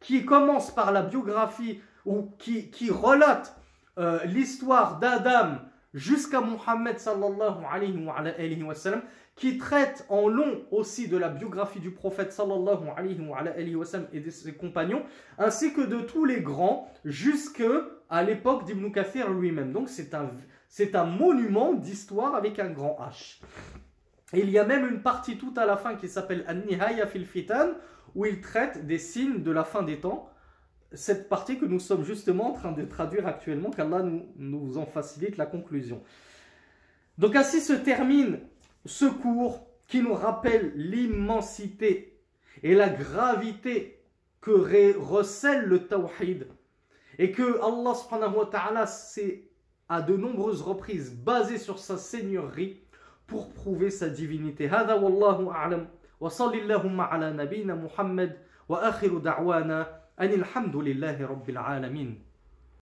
[0.00, 3.54] qui commence par la biographie ou qui, qui relate
[3.98, 5.56] euh, l'histoire d'Adam
[5.92, 9.02] jusqu'à Muhammad sallallahu alayhi wa sallam
[9.36, 14.20] qui traite en long aussi de la biographie du prophète sallallahu alayhi wa, sallam et
[14.20, 15.02] de ses compagnons,
[15.38, 19.72] ainsi que de tous les grands, jusqu'à l'époque d'Ibn Kathir lui-même.
[19.72, 20.30] Donc c'est un,
[20.94, 23.42] un monument d'histoire avec un grand H.
[24.32, 27.72] il y a même une partie tout à la fin qui s'appelle An-Nihaya fil Fitan,
[28.14, 30.30] où il traite des signes de la fin des temps.
[30.92, 34.86] Cette partie que nous sommes justement en train de traduire actuellement, qu'Allah nous, nous en
[34.86, 36.02] facilite la conclusion.
[37.18, 38.40] Donc ainsi se termine
[38.85, 42.19] ce cours qui nous rappelle l'immensité
[42.63, 44.03] et la gravité
[44.39, 44.51] que
[44.97, 46.47] recèle le tawhid
[47.19, 49.43] et que Allah subhanahu wa ta'ala s'est
[49.89, 52.79] à de nombreuses reprises basé sur sa seigneurie
[53.27, 54.67] pour prouver sa divinité.
[54.67, 55.87] هذا والله أعلم
[56.19, 58.37] وصل اللهم على نبينا محمد
[58.69, 62.24] وآخر دعوانا أن الحمد لله رب العالمين